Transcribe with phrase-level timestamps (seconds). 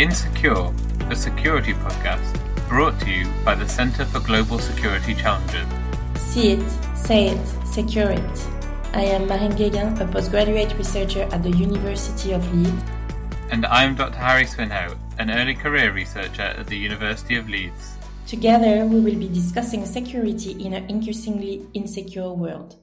[0.00, 0.72] Insecure,
[1.10, 5.66] a security podcast brought to you by the Centre for Global Security Challenges.
[6.16, 8.46] See it, say it, secure it.
[8.94, 12.82] I am Marine Guéguin, a postgraduate researcher at the University of Leeds.
[13.50, 14.16] And I'm Dr.
[14.16, 17.98] Harry Swinhoe, an early career researcher at the University of Leeds.
[18.26, 22.76] Together, we will be discussing security in an increasingly insecure world.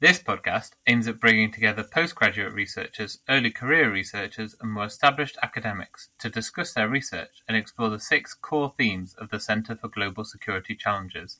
[0.00, 6.10] This podcast aims at bringing together postgraduate researchers, early career researchers, and more established academics
[6.18, 10.24] to discuss their research and explore the six core themes of the Centre for Global
[10.24, 11.38] Security Challenges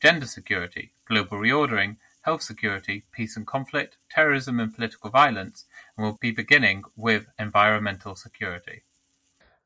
[0.00, 5.64] gender security, global reordering, health security, peace and conflict, terrorism and political violence,
[5.96, 8.82] and we'll be beginning with environmental security.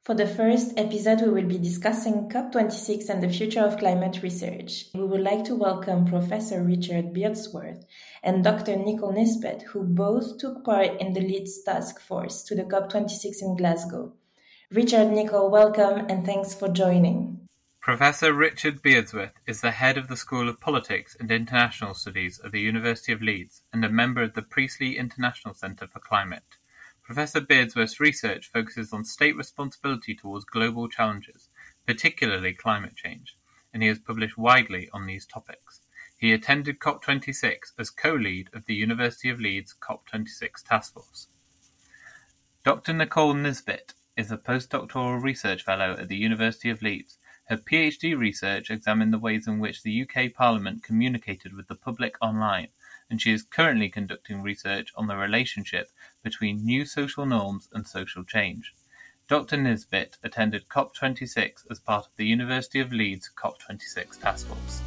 [0.06, 4.87] For the first episode, we will be discussing COP26 and the future of climate research.
[4.95, 7.84] We would like to welcome Professor Richard Beardsworth
[8.22, 8.77] and Dr.
[8.77, 13.56] Nicole Nisbett, who both took part in the Leeds task force to the COP26 in
[13.56, 14.12] Glasgow.
[14.70, 17.41] Richard, Nicole, welcome and thanks for joining.
[17.80, 22.52] Professor Richard Beardsworth is the head of the School of Politics and International Studies at
[22.52, 26.58] the University of Leeds and a member of the Priestley International Centre for Climate.
[27.06, 31.50] Professor Beardsworth's research focuses on state responsibility towards global challenges,
[31.86, 33.36] particularly climate change,
[33.72, 35.82] and he has published widely on these topics.
[36.18, 41.28] He attended COP26 as co-lead of the University of Leeds COP26 Task Force.
[42.64, 42.92] Dr.
[42.92, 47.18] Nicole Nisbett is a postdoctoral research fellow at the University of Leeds.
[47.48, 52.16] Her PhD research examined the ways in which the UK Parliament communicated with the public
[52.20, 52.70] online
[53.08, 55.90] and she is currently conducting research on the relationship
[56.27, 58.74] between new social norms and social change.
[59.28, 59.56] Dr.
[59.56, 64.80] Nisbett attended COP26 as part of the University of Leeds COP26 Task Force.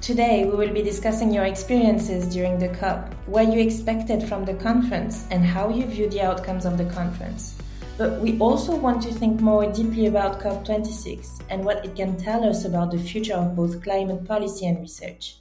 [0.00, 4.54] Today, we will be discussing your experiences during the COP, what you expected from the
[4.54, 7.58] conference, and how you view the outcomes of the conference.
[7.98, 12.42] But we also want to think more deeply about COP26 and what it can tell
[12.42, 15.36] us about the future of both climate policy and research.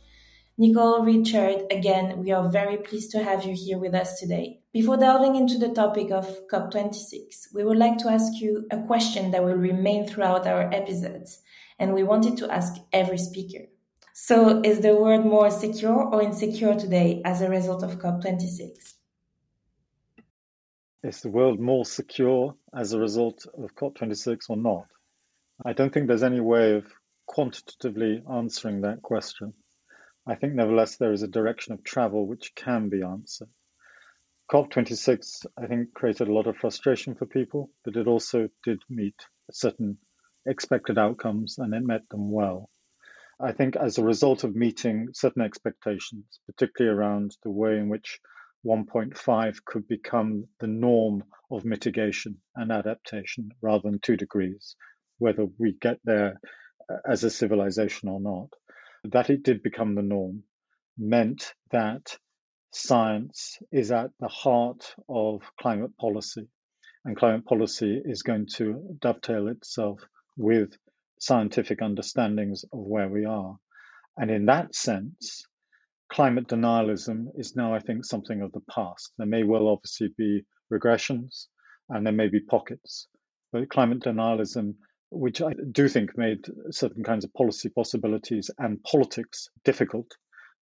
[0.61, 4.59] Nicole, Richard, again, we are very pleased to have you here with us today.
[4.71, 9.31] Before delving into the topic of COP26, we would like to ask you a question
[9.31, 11.41] that will remain throughout our episodes,
[11.79, 13.65] and we wanted to ask every speaker.
[14.13, 18.93] So, is the world more secure or insecure today as a result of COP26?
[21.03, 24.85] Is the world more secure as a result of COP26 or not?
[25.65, 26.85] I don't think there's any way of
[27.25, 29.55] quantitatively answering that question.
[30.27, 33.49] I think, nevertheless, there is a direction of travel which can be answered.
[34.51, 39.15] COP26, I think, created a lot of frustration for people, but it also did meet
[39.51, 39.97] certain
[40.45, 42.69] expected outcomes and it met them well.
[43.39, 48.19] I think, as a result of meeting certain expectations, particularly around the way in which
[48.65, 54.75] 1.5 could become the norm of mitigation and adaptation rather than two degrees,
[55.17, 56.39] whether we get there
[56.87, 58.49] uh, as a civilization or not.
[59.03, 60.43] That it did become the norm
[60.95, 62.19] meant that
[62.71, 66.47] science is at the heart of climate policy,
[67.03, 69.99] and climate policy is going to dovetail itself
[70.37, 70.77] with
[71.19, 73.57] scientific understandings of where we are.
[74.17, 75.47] And in that sense,
[76.09, 79.13] climate denialism is now, I think, something of the past.
[79.17, 81.47] There may well obviously be regressions
[81.89, 83.07] and there may be pockets,
[83.51, 84.75] but climate denialism,
[85.11, 90.15] which I do think made certain kinds of policy possibilities and politics difficult,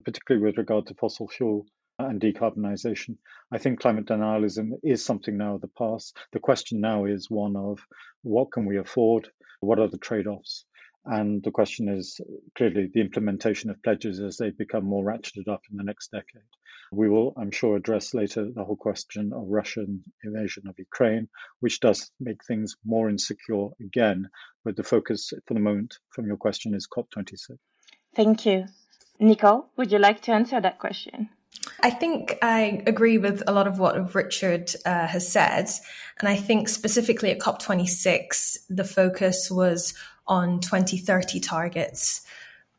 [0.03, 1.65] particularly with regard to fossil fuel
[1.99, 3.17] and decarbonisation.
[3.51, 6.17] I think climate denialism is something now of the past.
[6.31, 7.79] The question now is one of
[8.23, 9.29] what can we afford?
[9.59, 10.65] What are the trade offs?
[11.11, 12.21] And the question is
[12.55, 16.43] clearly the implementation of pledges as they become more ratcheted up in the next decade.
[16.91, 21.27] We will, I'm sure, address later the whole question of Russian invasion of Ukraine,
[21.61, 24.29] which does make things more insecure again.
[24.63, 27.57] But the focus for the moment from your question is COP26.
[28.15, 28.65] Thank you.
[29.19, 31.29] Nicole, would you like to answer that question?
[31.81, 35.69] I think I agree with a lot of what Richard uh, has said.
[36.19, 39.93] And I think specifically at COP26, the focus was
[40.29, 42.21] on 2030 targets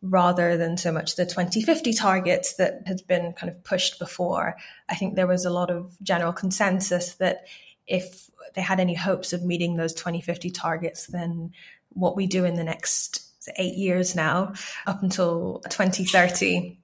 [0.03, 4.57] rather than so much the 2050 targets that had been kind of pushed before.
[4.89, 7.47] I think there was a lot of general consensus that
[7.87, 11.53] if they had any hopes of meeting those 2050 targets, then
[11.91, 13.27] what we do in the next
[13.57, 14.55] eight years now,
[14.87, 16.80] up until 2030,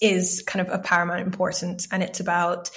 [0.00, 1.88] is kind of of paramount importance.
[1.90, 2.70] And it's about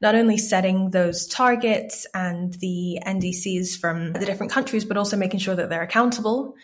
[0.00, 5.40] not only setting those targets and the NDCs from the different countries, but also making
[5.40, 6.56] sure that they're accountable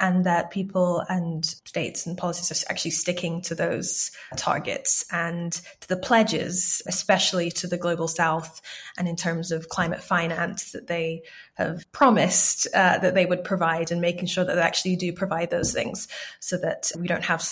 [0.00, 5.88] and that people and states and policies are actually sticking to those targets and to
[5.88, 8.60] the pledges, especially to the global south
[8.98, 11.22] and in terms of climate finance that they
[11.54, 15.50] have promised uh, that they would provide and making sure that they actually do provide
[15.50, 16.08] those things
[16.40, 17.44] so that we don't have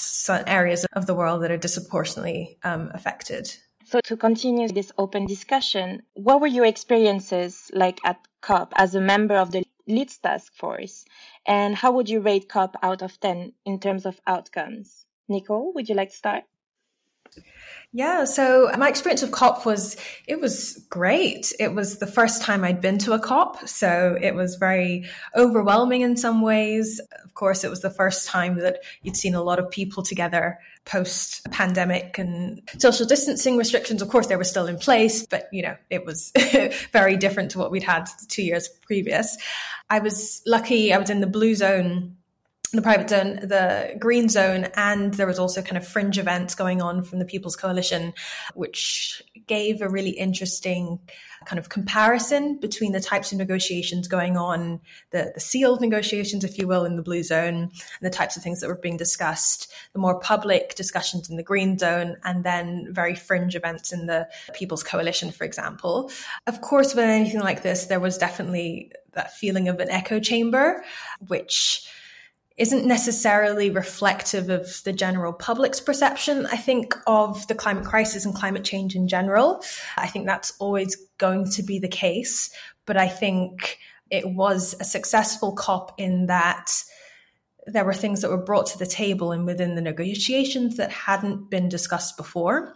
[0.47, 3.55] areas of the world that are disproportionately um, affected.
[3.85, 9.01] So, to continue this open discussion, what were your experiences like at COP as a
[9.01, 11.05] member of the Leeds task force?
[11.47, 15.07] And how would you rate COP out of 10 in terms of outcomes?
[15.29, 16.45] Nicole, would you like to start?
[17.95, 19.97] Yeah, so my experience of COP was
[20.27, 21.53] it was great.
[21.61, 25.05] It was the first time I'd been to a COP, so it was very
[25.37, 27.01] overwhelming in some ways.
[27.23, 30.59] Of course, it was the first time that you'd seen a lot of people together
[30.85, 34.03] post pandemic and social distancing restrictions.
[34.03, 36.33] Of course, they were still in place, but you know, it was
[36.93, 39.37] very different to what we'd had two years previous.
[39.89, 40.93] I was lucky.
[40.93, 42.17] I was in the blue zone
[42.73, 46.81] the private zone, the green zone, and there was also kind of fringe events going
[46.81, 48.15] on from the People's Coalition,
[48.55, 50.99] which gave a really interesting
[51.45, 54.81] kind of comparison between the types of negotiations going on,
[55.11, 58.43] the, the sealed negotiations, if you will, in the blue zone, and the types of
[58.43, 62.87] things that were being discussed, the more public discussions in the green zone, and then
[62.91, 66.11] very fringe events in the People's Coalition, for example.
[66.47, 70.85] Of course, with anything like this, there was definitely that feeling of an echo chamber,
[71.27, 71.87] which
[72.57, 78.35] isn't necessarily reflective of the general public's perception, I think, of the climate crisis and
[78.35, 79.63] climate change in general.
[79.97, 82.51] I think that's always going to be the case.
[82.87, 83.79] But I think
[84.11, 86.73] it was a successful COP in that
[87.67, 91.49] there were things that were brought to the table and within the negotiations that hadn't
[91.49, 92.75] been discussed before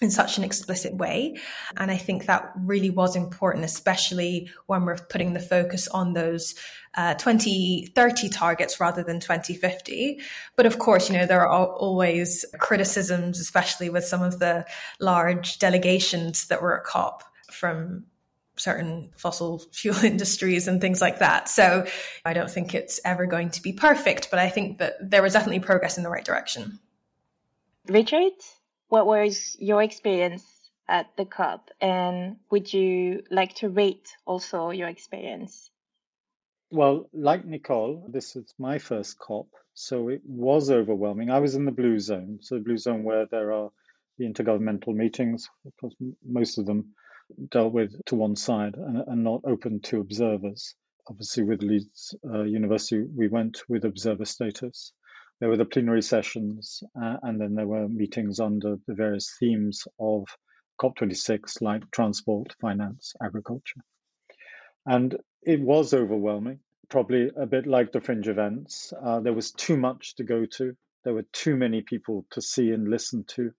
[0.00, 1.36] in such an explicit way.
[1.76, 6.54] And I think that really was important, especially when we're putting the focus on those
[6.96, 10.20] uh, 2030 targets rather than 2050.
[10.54, 14.66] But of course, you know, there are always criticisms, especially with some of the
[15.00, 18.04] large delegations that were at COP from
[18.56, 21.48] certain fossil fuel industries and things like that.
[21.48, 21.86] So
[22.24, 25.32] I don't think it's ever going to be perfect, but I think that there was
[25.32, 26.80] definitely progress in the right direction.
[27.88, 28.32] Richard?
[28.88, 30.44] What was your experience
[30.88, 35.70] at the COP and would you like to rate also your experience?
[36.70, 41.30] Well, like Nicole, this is my first COP, so it was overwhelming.
[41.30, 43.70] I was in the blue zone, so the blue zone where there are
[44.18, 45.94] the intergovernmental meetings, because
[46.24, 46.94] most of them
[47.50, 50.74] dealt with to one side and, and not open to observers.
[51.08, 54.92] Obviously, with Leeds uh, University, we went with observer status
[55.40, 59.86] there were the plenary sessions, uh, and then there were meetings under the various themes
[60.00, 60.26] of
[60.80, 63.80] COP26, like transport, finance, agriculture.
[64.86, 68.92] And it was overwhelming, probably a bit like the fringe events.
[68.92, 72.70] Uh, there was too much to go to, there were too many people to see
[72.70, 73.52] and listen to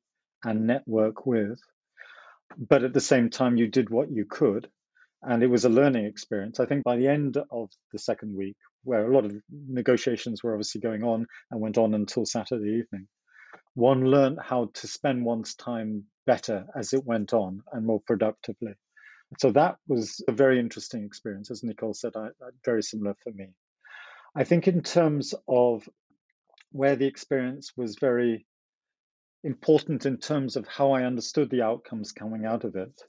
[0.43, 1.59] and network with.
[2.57, 4.69] But at the same time, you did what you could.
[5.21, 6.59] And it was a learning experience.
[6.59, 8.55] I think by the end of the second week,
[8.87, 13.07] where a lot of negotiations were obviously going on and went on until Saturday evening.
[13.73, 18.73] One learned how to spend one's time better as it went on and more productively.
[19.39, 21.51] So that was a very interesting experience.
[21.51, 22.29] As Nicole said, I,
[22.63, 23.49] very similar for me.
[24.33, 25.87] I think, in terms of
[26.71, 28.45] where the experience was very
[29.43, 33.01] important in terms of how I understood the outcomes coming out of it,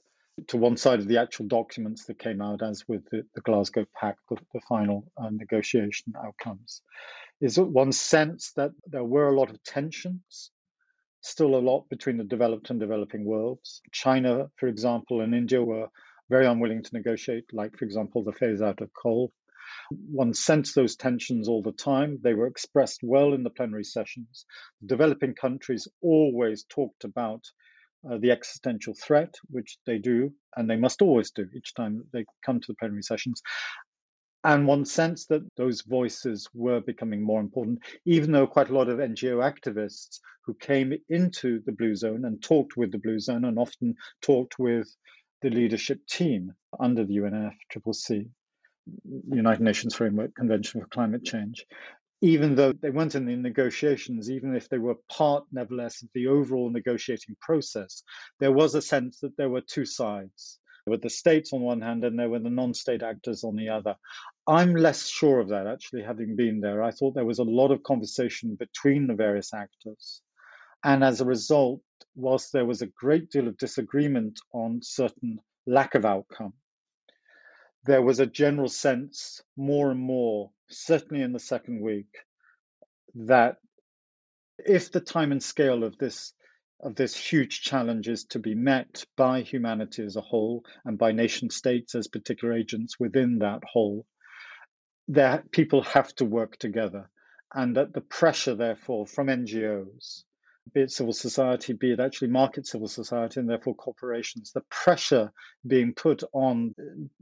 [0.47, 3.85] to one side of the actual documents that came out, as with the, the Glasgow
[3.99, 6.81] Pact, the, the final uh, negotiation outcomes,
[7.41, 10.51] is one sense that there were a lot of tensions,
[11.21, 13.81] still a lot between the developed and developing worlds.
[13.91, 15.87] China, for example, and India were
[16.29, 19.31] very unwilling to negotiate, like, for example, the phase out of coal.
[19.89, 22.19] One sensed those tensions all the time.
[22.21, 24.45] They were expressed well in the plenary sessions.
[24.85, 27.43] Developing countries always talked about
[28.09, 32.25] uh, the existential threat, which they do, and they must always do each time they
[32.45, 33.41] come to the plenary sessions.
[34.43, 38.87] And one sense that those voices were becoming more important, even though quite a lot
[38.87, 43.43] of NGO activists who came into the Blue Zone and talked with the Blue Zone
[43.43, 44.87] and often talked with
[45.41, 48.29] the leadership team under the UNFCCC,
[49.29, 51.65] United Nations Framework Convention for Climate Change,
[52.21, 56.27] even though they weren't in the negotiations, even if they were part, nevertheless, of the
[56.27, 58.03] overall negotiating process,
[58.39, 60.59] there was a sense that there were two sides.
[60.85, 63.55] There were the states on one hand, and there were the non state actors on
[63.55, 63.95] the other.
[64.47, 66.83] I'm less sure of that, actually, having been there.
[66.83, 70.21] I thought there was a lot of conversation between the various actors.
[70.83, 71.81] And as a result,
[72.15, 76.53] whilst there was a great deal of disagreement on certain lack of outcome,
[77.85, 82.13] there was a general sense more and more, certainly in the second week,
[83.15, 83.57] that
[84.59, 86.33] if the time and scale of this
[86.81, 91.11] of this huge challenge is to be met by humanity as a whole and by
[91.11, 94.05] nation states as particular agents within that whole,
[95.09, 97.09] that people have to work together,
[97.53, 100.23] and that the pressure, therefore, from NGOs,
[100.73, 105.31] be it civil society, be it actually market civil society, and therefore corporations, the pressure
[105.65, 106.75] being put on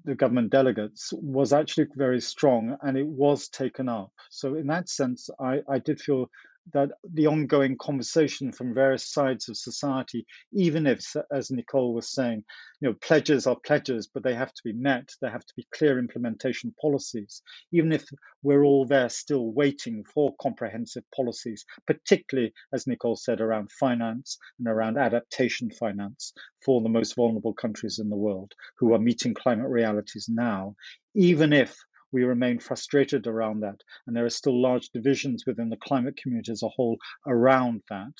[0.05, 4.11] the government delegates was actually very strong and it was taken up.
[4.29, 6.29] So, in that sense, I, I did feel
[6.73, 12.43] that the ongoing conversation from various sides of society, even if, as Nicole was saying,
[12.79, 15.09] you know, pledges are pledges, but they have to be met.
[15.21, 17.41] There have to be clear implementation policies.
[17.71, 18.05] Even if
[18.43, 24.67] we're all there still waiting for comprehensive policies, particularly, as Nicole said, around finance and
[24.67, 26.33] around adaptation finance
[26.63, 30.75] for the most vulnerable countries in the world who are meeting climate realities now,
[31.15, 31.75] even if
[32.11, 33.81] we remain frustrated around that.
[34.05, 38.13] And there are still large divisions within the climate community as a whole around that.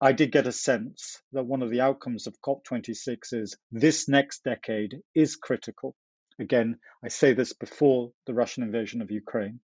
[0.00, 4.44] I did get a sense that one of the outcomes of COP26 is this next
[4.44, 5.96] decade is critical.
[6.38, 9.60] Again, I say this before the Russian invasion of Ukraine.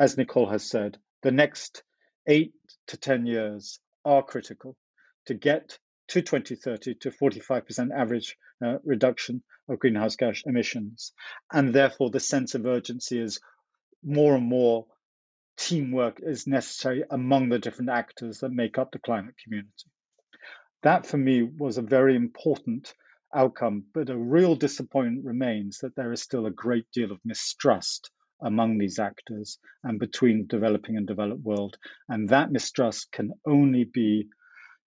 [0.00, 1.84] As Nicole has said, the next
[2.26, 2.54] eight
[2.88, 4.76] to 10 years are critical
[5.26, 5.78] to get
[6.08, 11.12] to 2030 to 45% average uh, reduction of greenhouse gas emissions.
[11.52, 13.40] And therefore, the sense of urgency is
[14.02, 14.86] more and more
[15.56, 19.90] teamwork is necessary among the different actors that make up the climate community.
[20.82, 22.94] That for me was a very important
[23.34, 28.10] outcome, but a real disappointment remains that there is still a great deal of mistrust
[28.42, 31.76] among these actors and between developing and developed world.
[32.08, 34.28] And that mistrust can only be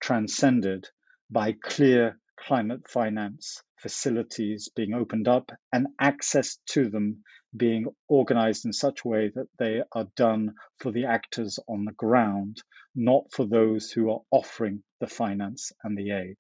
[0.01, 0.89] transcended
[1.29, 7.23] by clear climate finance facilities being opened up and access to them
[7.55, 11.91] being organized in such a way that they are done for the actors on the
[11.91, 12.57] ground,
[12.95, 16.37] not for those who are offering the finance and the aid,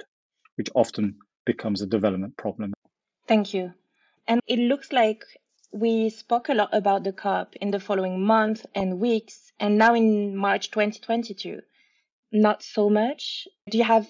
[0.55, 2.73] which often becomes a development problem.
[3.27, 3.73] Thank you.
[4.27, 5.23] And it looks like
[5.71, 9.95] we spoke a lot about the COP in the following months and weeks, and now
[9.95, 11.61] in March 2022.
[12.31, 13.47] Not so much.
[13.69, 14.07] Do you have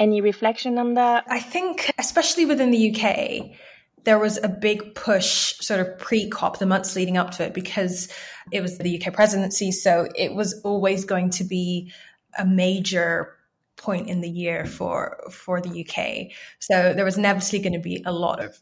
[0.00, 1.24] any reflection on that?
[1.28, 3.56] I think, especially within the UK,
[4.04, 7.54] there was a big push sort of pre COP, the months leading up to it,
[7.54, 8.08] because
[8.50, 9.70] it was the UK presidency.
[9.70, 11.92] So it was always going to be
[12.38, 13.36] a major
[13.76, 16.32] point in the year for for the UK.
[16.58, 18.60] So there was inevitably going to be a lot of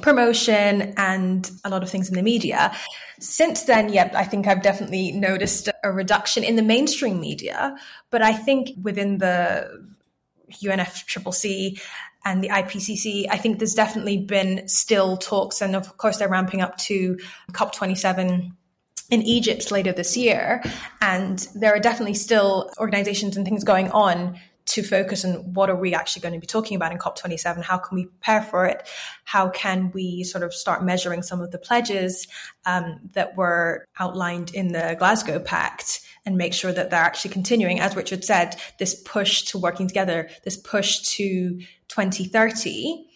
[0.00, 2.74] promotion and a lot of things in the media.
[3.20, 7.76] Since then, yep, I think I've definitely noticed a reduction in the mainstream media,
[8.10, 9.91] but I think within the
[10.60, 11.80] UNFCCC
[12.24, 16.60] and the IPCC, I think there's definitely been still talks, and of course they're ramping
[16.60, 17.18] up to
[17.52, 18.52] COP27
[19.10, 20.62] in Egypt later this year.
[21.00, 24.38] And there are definitely still organizations and things going on
[24.72, 27.62] to focus on what are we actually going to be talking about in COP27?
[27.62, 28.88] How can we prepare for it?
[29.24, 32.26] How can we sort of start measuring some of the pledges
[32.64, 37.80] um, that were outlined in the Glasgow Pact and make sure that they're actually continuing?
[37.80, 43.06] As Richard said, this push to working together, this push to 2030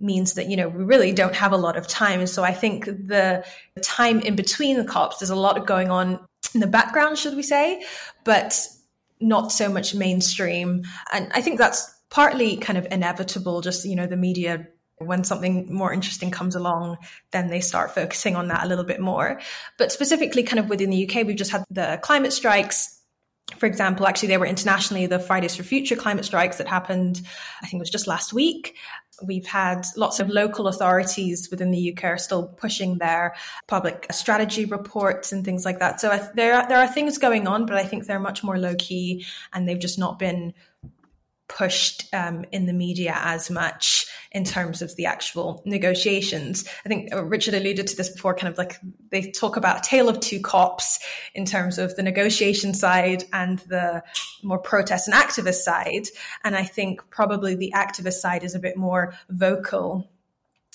[0.00, 2.52] means that you know we really don't have a lot of time and so i
[2.52, 3.44] think the
[3.80, 6.18] time in between the cops there's a lot going on
[6.52, 7.80] in the background should we say
[8.24, 8.68] but
[9.20, 10.82] not so much mainstream.
[11.12, 14.68] And I think that's partly kind of inevitable, just, you know, the media
[14.98, 16.98] when something more interesting comes along,
[17.32, 19.40] then they start focusing on that a little bit more.
[19.76, 23.00] But specifically, kind of within the UK, we've just had the climate strikes.
[23.58, 27.20] For example, actually, they were internationally the Fridays for Future climate strikes that happened,
[27.62, 28.76] I think it was just last week.
[29.22, 33.34] We've had lots of local authorities within the UK are still pushing their
[33.66, 36.00] public strategy reports and things like that.
[36.00, 38.74] So there are, there are things going on, but I think they're much more low
[38.76, 40.54] key and they've just not been
[41.48, 46.64] pushed um, in the media as much in terms of the actual negotiations.
[46.84, 48.78] I think uh, Richard alluded to this before, kind of like
[49.10, 50.98] they talk about a tale of two cops
[51.34, 54.02] in terms of the negotiation side and the
[54.42, 56.08] more protest and activist side.
[56.42, 60.08] And I think probably the activist side is a bit more vocal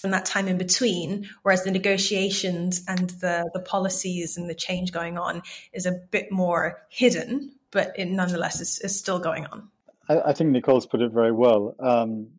[0.03, 4.93] in that time in between, whereas the negotiations and the, the policies and the change
[4.93, 5.41] going on
[5.73, 9.69] is a bit more hidden, but it nonetheless is, is still going on.
[10.09, 11.75] I, I think Nicole's put it very well.
[11.79, 12.31] Um,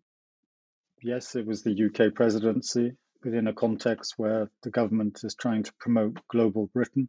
[1.03, 2.93] yes, it was the UK presidency
[3.25, 7.09] within a context where the government is trying to promote global Britain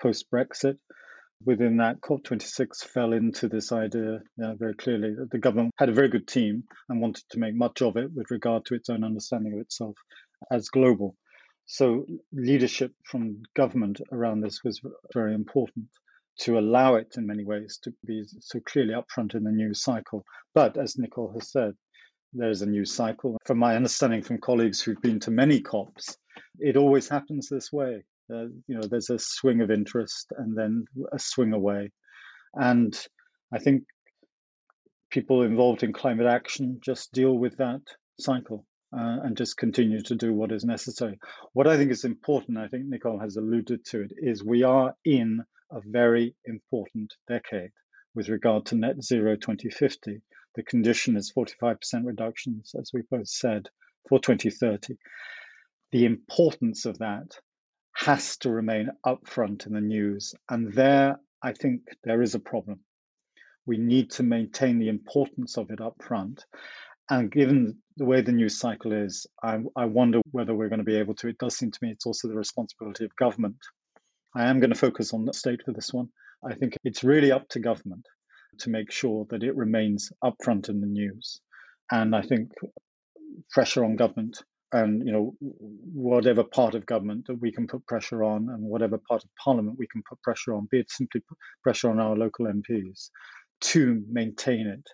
[0.00, 0.78] post Brexit.
[1.44, 6.08] Within that, COP26 fell into this idea very clearly that the government had a very
[6.08, 9.52] good team and wanted to make much of it with regard to its own understanding
[9.54, 9.96] of itself
[10.50, 11.16] as global.
[11.66, 14.80] So, leadership from government around this was
[15.12, 15.88] very important.
[16.40, 20.24] To allow it in many ways to be so clearly upfront in the news cycle.
[20.54, 21.74] But as Nicole has said,
[22.32, 23.38] there's a news cycle.
[23.44, 26.16] From my understanding from colleagues who've been to many COPs,
[26.58, 28.04] it always happens this way.
[28.32, 31.92] Uh, you know, there's a swing of interest and then a swing away.
[32.54, 32.98] And
[33.52, 33.84] I think
[35.10, 37.82] people involved in climate action just deal with that
[38.18, 41.18] cycle uh, and just continue to do what is necessary.
[41.52, 44.94] What I think is important, I think Nicole has alluded to it, is we are
[45.04, 47.72] in a very important decade
[48.14, 50.22] with regard to net zero 2050.
[50.54, 53.68] The condition is 45% reductions, as we both said,
[54.08, 54.96] for 2030.
[55.90, 57.38] The importance of that
[57.92, 60.34] has to remain upfront in the news.
[60.48, 62.80] And there, I think there is a problem.
[63.66, 66.44] We need to maintain the importance of it up front.
[67.10, 70.84] And given the way the news cycle is, I, I wonder whether we're going to
[70.84, 71.28] be able to.
[71.28, 73.58] It does seem to me it's also the responsibility of government.
[74.34, 76.08] I am going to focus on the state for this one.
[76.44, 78.06] I think it's really up to government
[78.60, 81.40] to make sure that it remains upfront in the news.
[81.90, 82.52] And I think
[83.50, 88.24] pressure on government and you know whatever part of government that we can put pressure
[88.24, 91.22] on and whatever part of parliament we can put pressure on be it simply
[91.62, 93.10] pressure on our local MPs
[93.60, 94.86] to maintain it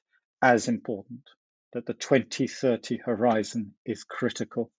[0.43, 1.23] as important
[1.73, 4.71] that the 2030 horizon is critical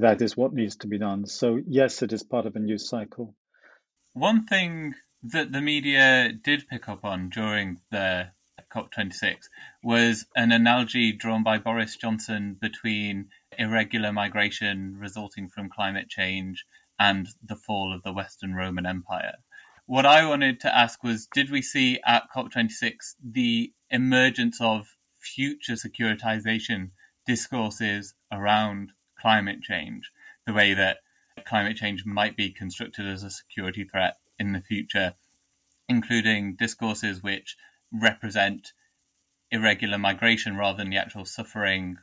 [0.00, 2.78] that is what needs to be done so yes it is part of a new
[2.78, 3.34] cycle
[4.12, 8.28] one thing that the media did pick up on during the
[8.72, 9.36] COP26
[9.82, 13.28] was an analogy drawn by Boris Johnson between
[13.58, 16.64] irregular migration resulting from climate change
[16.98, 19.36] and the fall of the Western Roman Empire.
[19.86, 25.74] What I wanted to ask was Did we see at COP26 the emergence of future
[25.74, 26.90] securitization
[27.26, 30.10] discourses around climate change,
[30.46, 30.98] the way that
[31.44, 35.14] climate change might be constructed as a security threat in the future,
[35.88, 37.56] including discourses which
[37.92, 38.72] represent
[39.50, 41.96] irregular migration rather than the actual suffering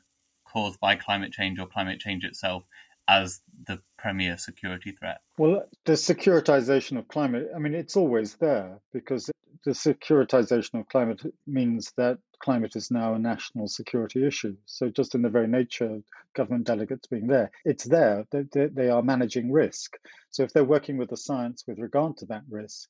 [0.45, 2.63] caused by climate change or climate change itself
[3.07, 5.21] as the premier security threat?
[5.37, 9.29] Well, the securitization of climate, I mean, it's always there because
[9.65, 14.55] the securitization of climate means that climate is now a national security issue.
[14.65, 16.03] So, just in the very nature of
[16.35, 18.25] government delegates being there, it's there.
[18.31, 19.97] They, they are managing risk.
[20.29, 22.89] So, if they're working with the science with regard to that risk,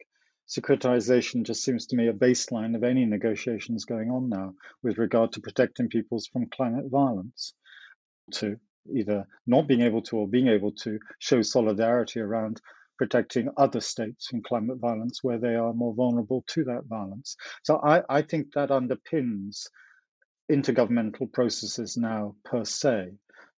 [0.49, 5.32] securitization just seems to me a baseline of any negotiations going on now with regard
[5.34, 7.54] to protecting peoples from climate violence,
[8.32, 8.60] to
[8.93, 12.61] either not being able to or being able to show solidarity around
[12.97, 17.35] protecting other states from climate violence where they are more vulnerable to that violence.
[17.63, 19.67] So I, I think that underpins
[20.51, 23.11] intergovernmental processes now per se.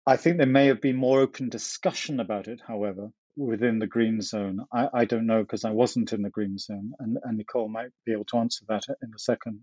[0.07, 4.21] I think there may have been more open discussion about it, however, within the green
[4.21, 4.61] zone.
[4.73, 7.91] I, I don't know because I wasn't in the green zone, and, and Nicole might
[8.05, 9.61] be able to answer that in a second.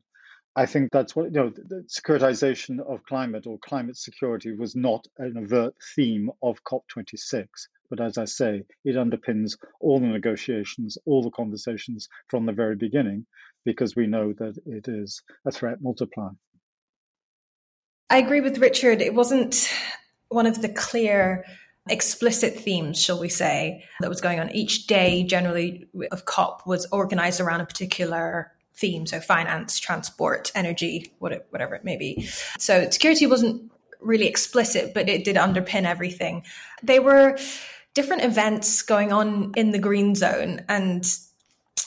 [0.55, 5.07] I think that's what, you know, the securitization of climate or climate security was not
[5.17, 7.47] an overt theme of COP26.
[7.89, 12.75] But as I say, it underpins all the negotiations, all the conversations from the very
[12.75, 13.25] beginning,
[13.65, 16.31] because we know that it is a threat multiplier.
[18.09, 19.01] I agree with Richard.
[19.01, 19.71] It wasn't
[20.29, 21.45] one of the clear
[21.89, 24.51] explicit themes, shall we say, that was going on.
[24.51, 29.05] Each day, generally, of COP was organized around a particular theme.
[29.05, 32.27] So, finance, transport, energy, whatever it may be.
[32.57, 36.43] So, security wasn't really explicit, but it did underpin everything.
[36.81, 37.37] They were
[37.93, 40.65] different events going on in the green zone.
[40.67, 41.05] And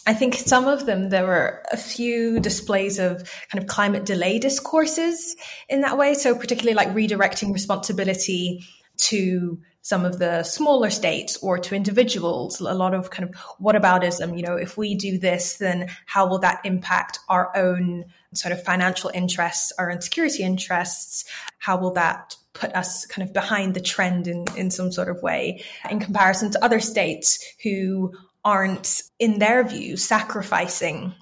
[0.07, 4.39] I think some of them, there were a few displays of kind of climate delay
[4.39, 5.37] discourses
[5.69, 6.15] in that way.
[6.15, 8.65] So, particularly like redirecting responsibility
[8.99, 13.77] to some of the smaller states or to individuals, a lot of kind of what
[13.77, 18.05] whataboutism, um, you know, if we do this, then how will that impact our own
[18.35, 21.25] sort of financial interests, our own security interests?
[21.59, 25.23] How will that put us kind of behind the trend in, in some sort of
[25.23, 28.13] way in comparison to other states who
[28.45, 31.15] aren't, in their view, sacrificing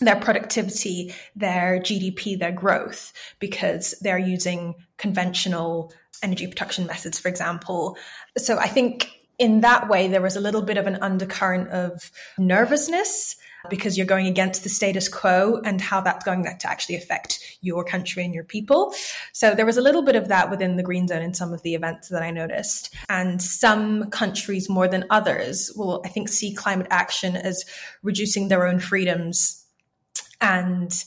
[0.00, 7.96] their productivity, their GDP, their growth, because they're using conventional energy production methods, for example.
[8.36, 12.10] So I think in that way, there was a little bit of an undercurrent of
[12.38, 13.36] nervousness
[13.70, 17.82] because you're going against the status quo and how that's going to actually affect your
[17.82, 18.94] country and your people.
[19.32, 21.62] So there was a little bit of that within the green zone in some of
[21.62, 22.94] the events that I noticed.
[23.08, 27.64] And some countries more than others will, I think, see climate action as
[28.02, 29.63] reducing their own freedoms
[30.44, 31.04] and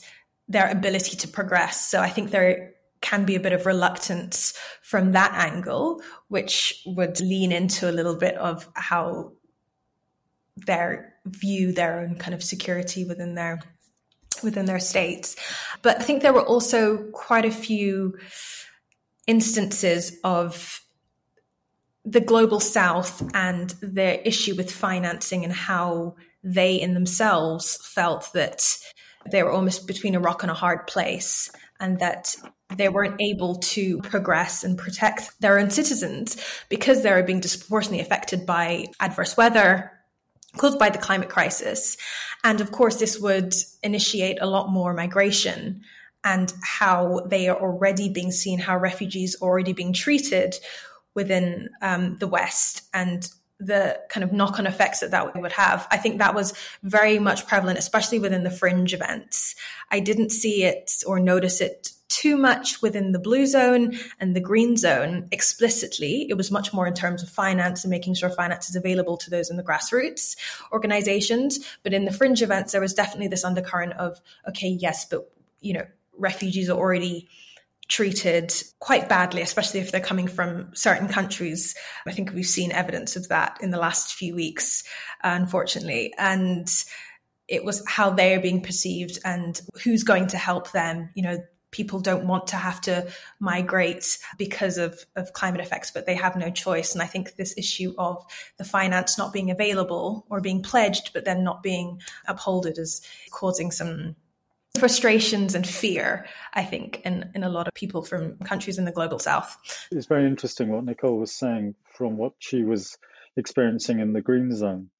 [0.48, 1.88] their ability to progress.
[1.88, 7.20] So I think there can be a bit of reluctance from that angle, which would
[7.20, 9.32] lean into a little bit of how
[10.66, 13.60] their view their own kind of security within their
[14.42, 15.36] within their states.
[15.82, 18.18] But I think there were also quite a few
[19.26, 20.80] instances of
[22.04, 28.78] the global south and their issue with financing and how they in themselves felt that
[29.30, 32.34] they were almost between a rock and a hard place and that
[32.76, 36.36] they weren't able to progress and protect their own citizens
[36.68, 39.92] because they were being disproportionately affected by adverse weather
[40.56, 41.96] caused by the climate crisis.
[42.44, 45.82] And of course, this would initiate a lot more migration
[46.24, 50.56] and how they are already being seen, how refugees are already being treated
[51.14, 55.86] within um, the West and the kind of knock on effects that that would have.
[55.90, 59.56] I think that was very much prevalent, especially within the fringe events.
[59.90, 64.40] I didn't see it or notice it too much within the blue zone and the
[64.40, 66.26] green zone explicitly.
[66.28, 69.30] It was much more in terms of finance and making sure finance is available to
[69.30, 70.36] those in the grassroots
[70.72, 71.58] organizations.
[71.82, 75.74] But in the fringe events, there was definitely this undercurrent of, okay, yes, but, you
[75.74, 77.28] know, refugees are already
[77.88, 81.74] treated quite badly, especially if they're coming from certain countries.
[82.06, 84.84] I think we've seen evidence of that in the last few weeks,
[85.24, 86.12] uh, unfortunately.
[86.18, 86.68] And
[87.48, 91.08] it was how they are being perceived and who's going to help them.
[91.14, 91.38] You know,
[91.70, 93.06] people don't want to have to
[93.40, 96.92] migrate because of, of climate effects, but they have no choice.
[96.92, 98.24] And I think this issue of
[98.58, 103.70] the finance not being available or being pledged, but then not being upholded is causing
[103.70, 104.16] some
[104.76, 108.92] frustrations and fear, I think, in, in a lot of people from countries in the
[108.92, 109.56] global south.
[109.90, 112.96] It's very interesting what Nicole was saying from what she was
[113.36, 114.90] experiencing in the green zone.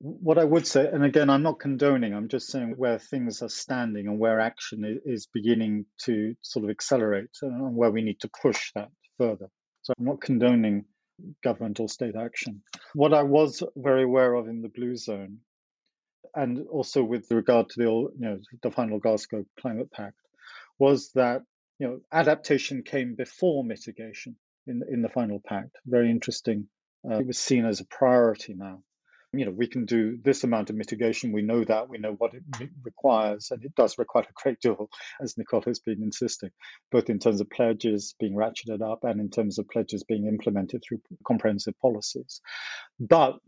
[0.00, 3.48] What I would say, and again, I'm not condoning, I'm just saying where things are
[3.48, 8.30] standing and where action is beginning to sort of accelerate and where we need to
[8.40, 9.48] push that further.
[9.82, 10.84] So I'm not condoning
[11.42, 12.62] government or state action.
[12.94, 15.38] What I was very aware of in the blue zone,
[16.34, 20.16] and also with regard to the you know the final Glasgow Climate Pact,
[20.78, 21.42] was that
[21.78, 24.36] you know adaptation came before mitigation
[24.66, 25.76] in in the final pact.
[25.86, 26.68] Very interesting.
[27.08, 28.82] Uh, it was seen as a priority now
[29.32, 31.32] you know, we can do this amount of mitigation.
[31.32, 31.88] We know that.
[31.88, 32.42] We know what it
[32.82, 34.88] requires, and it does require a great deal,
[35.20, 36.50] as Nicole has been insisting,
[36.90, 40.82] both in terms of pledges being ratcheted up and in terms of pledges being implemented
[40.82, 42.40] through comprehensive policies.
[42.98, 43.38] But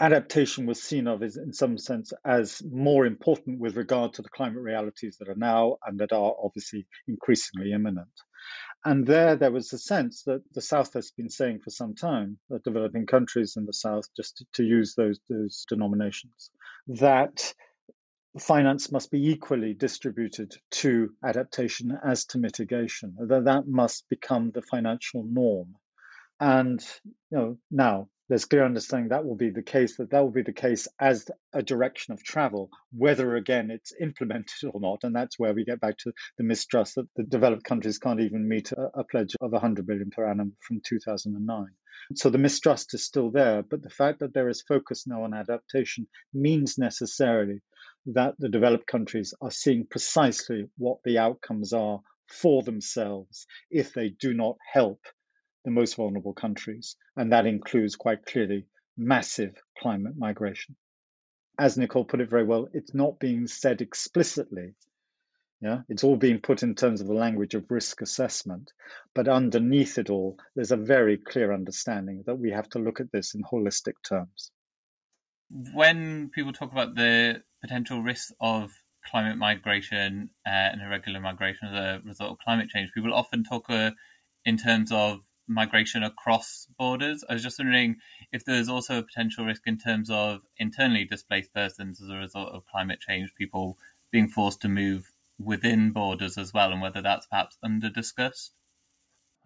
[0.00, 4.28] adaptation was seen of as, in some sense as more important with regard to the
[4.28, 8.08] climate realities that are now and that are obviously increasingly imminent.
[8.84, 12.38] And there, there was a sense that the South has been saying for some time,
[12.50, 16.50] that developing countries in the South, just to, to use those, those denominations,
[16.88, 17.54] that
[18.38, 24.62] finance must be equally distributed to adaptation as to mitigation, that that must become the
[24.62, 25.76] financial norm.
[26.40, 26.84] And
[27.30, 30.42] you know, now there's clear understanding that will be the case, that that will be
[30.42, 35.04] the case as a direction of travel, whether again it's implemented or not.
[35.04, 38.48] And that's where we get back to the mistrust that the developed countries can't even
[38.48, 41.66] meet a, a pledge of 100 billion per annum from 2009.
[42.14, 45.34] So the mistrust is still there, but the fact that there is focus now on
[45.34, 47.62] adaptation means necessarily
[48.06, 54.08] that the developed countries are seeing precisely what the outcomes are for themselves if they
[54.08, 55.00] do not help
[55.64, 60.76] the most vulnerable countries, and that includes quite clearly massive climate migration.
[61.58, 64.74] As Nicole put it very well, it's not being said explicitly.
[65.60, 68.72] Yeah, it's all being put in terms of the language of risk assessment,
[69.14, 73.10] but underneath it all, there's a very clear understanding that we have to look at
[73.12, 74.50] this in holistic terms.
[75.72, 78.72] When people talk about the potential risks of
[79.06, 83.70] climate migration uh, and irregular migration as a result of climate change, people often talk
[83.70, 83.92] uh,
[84.44, 87.24] in terms of migration across borders.
[87.28, 87.96] I was just wondering
[88.32, 92.52] if there's also a potential risk in terms of internally displaced persons as a result
[92.52, 93.78] of climate change, people
[94.10, 98.54] being forced to move within borders as well, and whether that's perhaps under discussed.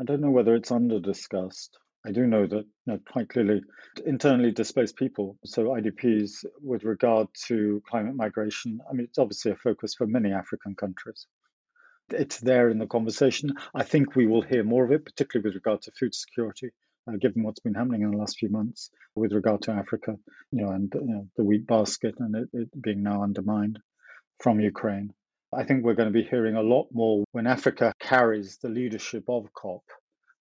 [0.01, 1.79] I don't know whether it's under discussed.
[2.07, 3.63] I do know that you know, quite clearly
[4.07, 9.57] internally displaced people, so IDPs, with regard to climate migration, I mean, it's obviously a
[9.57, 11.27] focus for many African countries
[12.11, 13.55] it's there in the conversation.
[13.75, 16.71] I think we will hear more of it, particularly with regard to food security,
[17.09, 20.17] uh, given what's been happening in the last few months with regard to Africa,
[20.51, 23.79] you know, and you know, the wheat basket and it, it being now undermined
[24.41, 25.13] from Ukraine.
[25.53, 29.25] I think we're going to be hearing a lot more when Africa carries the leadership
[29.29, 29.85] of COP,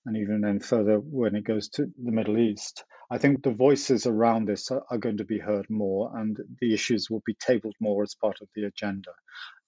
[0.06, 2.84] and even then further when it goes to the Middle East.
[3.10, 6.72] I think the voices around this are, are going to be heard more, and the
[6.72, 9.10] issues will be tabled more as part of the agenda.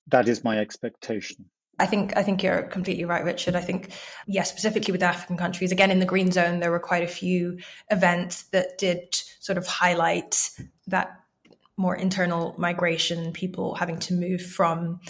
[0.08, 1.50] That is my expectation.
[1.78, 3.54] I think I think you're completely right, Richard.
[3.54, 6.80] I think, yes, yeah, specifically with African countries, again in the green zone, there were
[6.80, 7.58] quite a few
[7.90, 10.50] events that did sort of highlight
[10.86, 11.20] that
[11.76, 15.00] more internal migration, people having to move from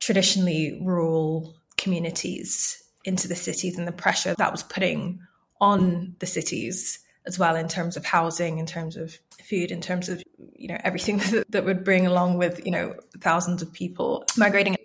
[0.00, 5.20] traditionally rural communities into the cities and the pressure that was putting
[5.60, 10.08] on the cities as well in terms of housing, in terms of food, in terms
[10.08, 10.22] of
[10.56, 14.76] you know everything that, that would bring along with you know thousands of people migrating.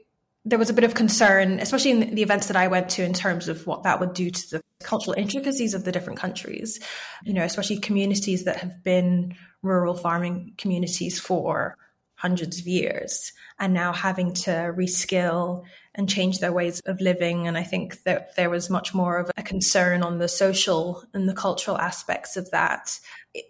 [0.48, 3.14] There was a bit of concern, especially in the events that I went to, in
[3.14, 6.80] terms of what that would do to the cultural intricacies of the different countries.
[7.24, 11.78] You know, especially communities that have been rural farming communities for
[12.18, 17.48] hundreds of years and now having to reskill and change their ways of living.
[17.48, 21.30] And I think that there was much more of a concern on the social and
[21.30, 23.00] the cultural aspects of that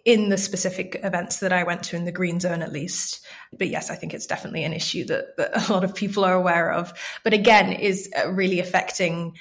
[0.04, 3.26] in the specific events that I went to in the green zone, at least.
[3.56, 6.34] But yes, I think it's definitely an issue that, that a lot of people are
[6.34, 6.92] aware of.
[7.24, 9.34] But again, is uh, really affecting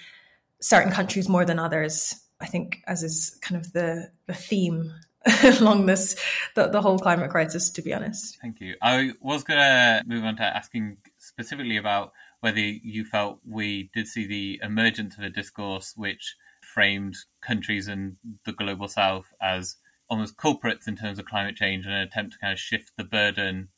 [0.62, 2.16] certain countries more than others.
[2.40, 4.94] I think, as is kind of the, the theme
[5.60, 6.16] along this
[6.56, 10.24] the, the whole climate crisis to be honest thank you i was going to move
[10.24, 12.12] on to asking specifically about
[12.42, 18.18] whether you felt we did see the emergence of a discourse which framed countries in
[18.46, 19.78] the global south as
[20.10, 23.04] almost culprits in terms of climate change and an attempt to kind of shift the
[23.04, 23.70] burden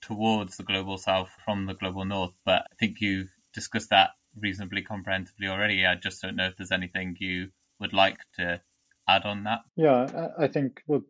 [0.00, 2.32] towards the global south from the global north.
[2.44, 5.86] But I think you've discussed that reasonably comprehensively already.
[5.86, 8.60] I just don't know if there's anything you would like to
[9.08, 9.60] add on that.
[9.76, 11.02] Yeah, I think well,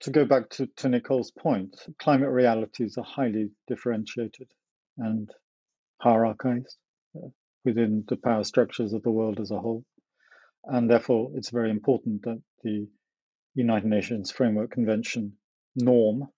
[0.00, 4.48] to go back to, to Nicole's point, climate realities are highly differentiated
[4.98, 5.30] and
[6.02, 6.76] hierarchized
[7.16, 7.28] uh,
[7.64, 9.84] within the power structures of the world as a whole.
[10.64, 12.88] And therefore, it's very important that the
[13.54, 15.36] United Nations Framework Convention
[15.76, 16.28] norm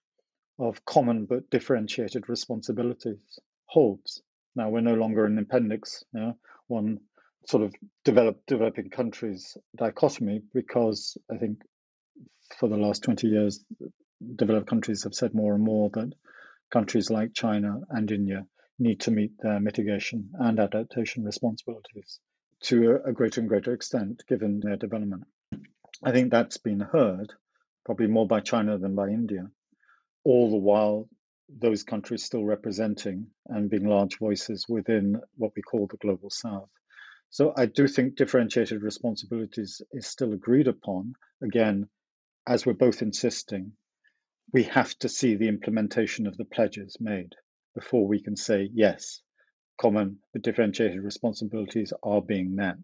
[0.58, 4.22] of common but differentiated responsibilities holds.
[4.54, 6.98] Now, we're no longer an appendix, you know, one
[7.46, 7.74] sort of
[8.04, 11.62] developed developing countries dichotomy, because I think
[12.58, 13.64] for the last 20 years,
[14.36, 16.12] developed countries have said more and more that
[16.70, 18.46] countries like China and India
[18.78, 22.20] need to meet their mitigation and adaptation responsibilities
[22.60, 25.24] to a greater and greater extent given their development.
[26.02, 27.32] I think that's been heard
[27.84, 29.50] probably more by China than by India,
[30.24, 31.08] all the while
[31.48, 36.68] those countries still representing and being large voices within what we call the global south.
[37.30, 41.14] So I do think differentiated responsibilities is still agreed upon.
[41.42, 41.88] Again,
[42.46, 43.72] as we're both insisting,
[44.52, 47.34] we have to see the implementation of the pledges made
[47.74, 49.20] before we can say, yes,
[49.78, 52.78] common but differentiated responsibilities are being met.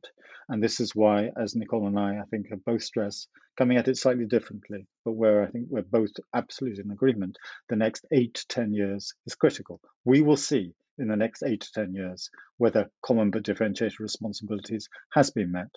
[0.48, 3.88] And this is why, as Nicole and I, I think, have both stressed, coming at
[3.88, 7.38] it slightly differently, but where I think we're both absolutely in agreement,
[7.70, 9.80] the next eight to 10 years is critical.
[10.04, 14.88] We will see in the next eight to 10 years whether common but differentiated responsibilities
[15.12, 15.70] has been met.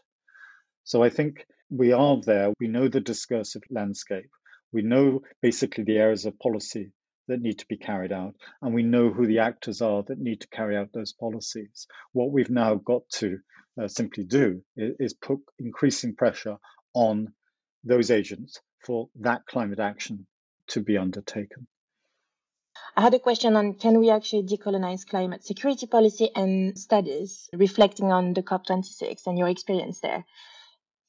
[0.84, 2.54] So I think we are there.
[2.60, 4.30] We know the discursive landscape.
[4.72, 6.92] We know basically the areas of policy
[7.28, 10.42] that need to be carried out, and we know who the actors are that need
[10.42, 11.88] to carry out those policies.
[12.14, 13.40] What we've now got to
[13.82, 16.58] uh, simply do is, is put increasing pressure
[16.94, 17.34] on
[17.84, 20.26] those agents for that climate action
[20.68, 21.68] to be undertaken.
[22.96, 28.12] I had a question on can we actually decolonize climate security policy and studies reflecting
[28.12, 30.26] on the COP26 and your experience there?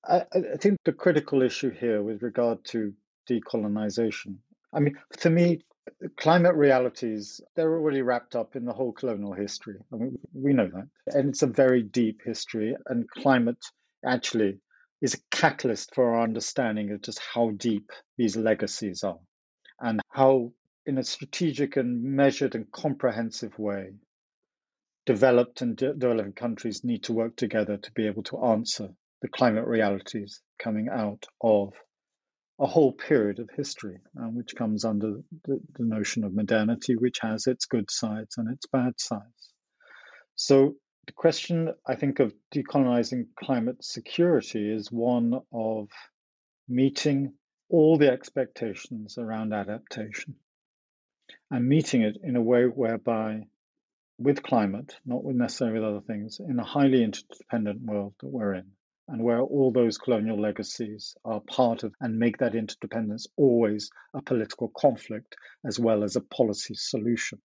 [0.06, 2.92] I, I think the critical issue here with regard to
[3.28, 4.36] decolonization,
[4.72, 5.62] I mean, to me,
[6.16, 9.76] climate realities, they're already wrapped up in the whole colonial history.
[9.92, 11.16] I mean, we know that.
[11.18, 13.64] And it's a very deep history, and climate
[14.04, 14.58] actually
[15.00, 19.18] is a catalyst for our understanding of just how deep these legacies are
[19.80, 20.52] and how,
[20.88, 23.92] in a strategic and measured and comprehensive way,
[25.04, 28.88] developed and de- developing countries need to work together to be able to answer
[29.20, 31.74] the climate realities coming out of
[32.58, 37.18] a whole period of history, um, which comes under the, the, notion of modernity, which
[37.20, 39.52] has its good sides and its bad sides.
[40.36, 40.74] So,
[41.06, 45.88] the question, I think, of decolonizing climate security is one of
[46.66, 47.34] meeting
[47.68, 50.36] all the expectations around adaptation
[51.50, 53.42] and meeting it in a way whereby,
[54.18, 58.54] with climate, not with necessarily with other things, in a highly interdependent world that we're
[58.54, 58.66] in,
[59.08, 64.20] and where all those colonial legacies are part of and make that interdependence always a
[64.20, 67.40] political conflict as well as a policy solution.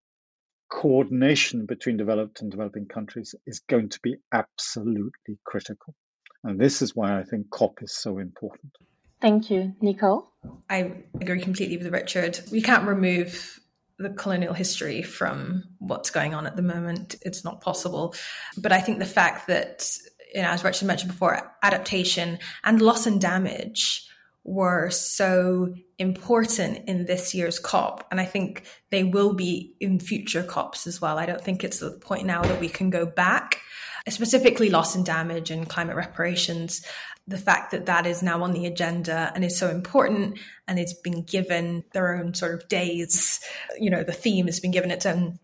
[0.69, 5.95] Coordination between developed and developing countries is going to be absolutely critical.
[6.43, 8.73] And this is why I think COP is so important.
[9.21, 9.73] Thank you.
[9.79, 10.27] Nicole?
[10.69, 12.41] I agree completely with Richard.
[12.51, 13.61] We can't remove
[13.99, 17.15] the colonial history from what's going on at the moment.
[17.21, 18.15] It's not possible.
[18.57, 19.87] But I think the fact that
[20.33, 24.09] you know, as Richard mentioned before, adaptation and loss and damage
[24.43, 28.05] were so important in this year's COP.
[28.11, 31.17] And I think they will be in future COPs as well.
[31.17, 33.61] I don't think it's the point now that we can go back,
[34.09, 36.85] specifically loss and damage and climate reparations.
[37.27, 40.93] The fact that that is now on the agenda and is so important and it's
[40.93, 43.39] been given their own sort of days,
[43.79, 45.39] you know, the theme has been given its own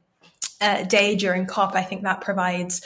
[0.61, 2.81] uh, day during COP, I think that provides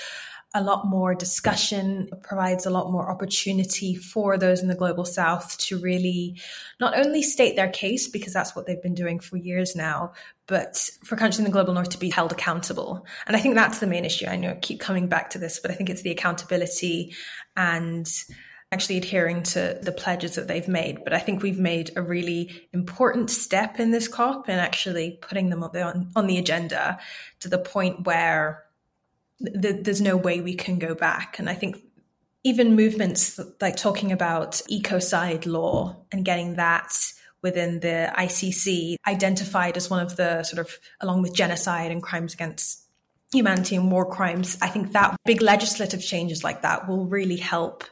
[0.55, 5.57] a lot more discussion, provides a lot more opportunity for those in the global south
[5.57, 6.39] to really
[6.79, 10.13] not only state their case, because that's what they've been doing for years now,
[10.45, 13.03] but for countries in the global north to be held accountable.
[13.25, 14.27] And I think that's the main issue.
[14.27, 17.15] I know I keep coming back to this, but I think it's the accountability
[17.57, 18.07] and
[18.73, 21.03] actually adhering to the pledges that they've made.
[21.03, 25.49] But I think we've made a really important step in this COP in actually putting
[25.49, 26.99] them on, on the agenda
[27.39, 28.63] to the point where
[29.39, 31.39] th- there's no way we can go back.
[31.39, 31.77] And I think
[32.43, 36.93] even movements like talking about ecocide law and getting that
[37.41, 42.33] within the ICC identified as one of the sort of, along with genocide and crimes
[42.33, 42.83] against
[43.33, 47.83] humanity and war crimes, I think that big legislative changes like that will really help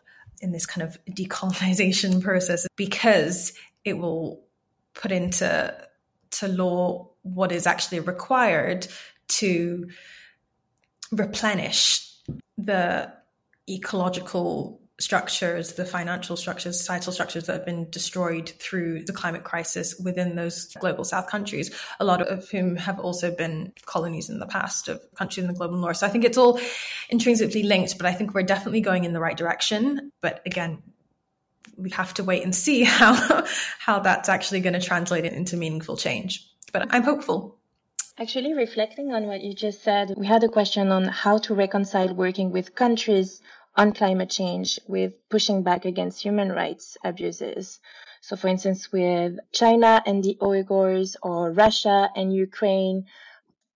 [0.41, 3.53] in this kind of decolonization process because
[3.85, 4.43] it will
[4.93, 5.75] put into
[6.31, 8.87] to law what is actually required
[9.27, 9.89] to
[11.11, 12.13] replenish
[12.57, 13.11] the
[13.69, 19.97] ecological structures, the financial structures, societal structures that have been destroyed through the climate crisis
[19.99, 24.45] within those global south countries, a lot of whom have also been colonies in the
[24.45, 25.97] past of countries in the global north.
[25.97, 26.59] So I think it's all
[27.09, 30.11] intrinsically linked, but I think we're definitely going in the right direction.
[30.21, 30.81] But again,
[31.77, 33.45] we have to wait and see how
[33.79, 36.47] how that's actually going to translate into meaningful change.
[36.71, 37.57] But I'm hopeful.
[38.17, 42.13] Actually, reflecting on what you just said, we had a question on how to reconcile
[42.13, 43.41] working with countries
[43.75, 47.79] on climate change with pushing back against human rights abuses.
[48.21, 53.05] So, for instance, with China and the Uyghurs, or Russia and Ukraine.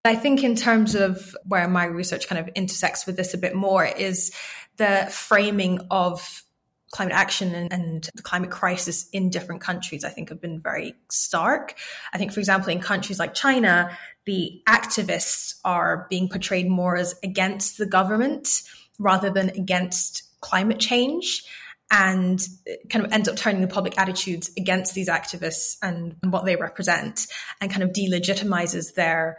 [0.03, 3.55] I think, in terms of where my research kind of intersects with this a bit
[3.55, 4.31] more, is
[4.77, 6.43] the framing of
[6.91, 10.93] climate action and, and, the climate crisis in different countries, I think, have been very
[11.09, 11.75] stark.
[12.13, 17.15] I think, for example, in countries like China, the activists are being portrayed more as
[17.23, 18.61] against the government
[18.99, 21.43] rather than against climate change
[21.91, 26.31] and uh, kind of ends up turning the public attitudes against these activists and, and
[26.31, 27.27] what they represent
[27.61, 29.37] and kind of delegitimizes their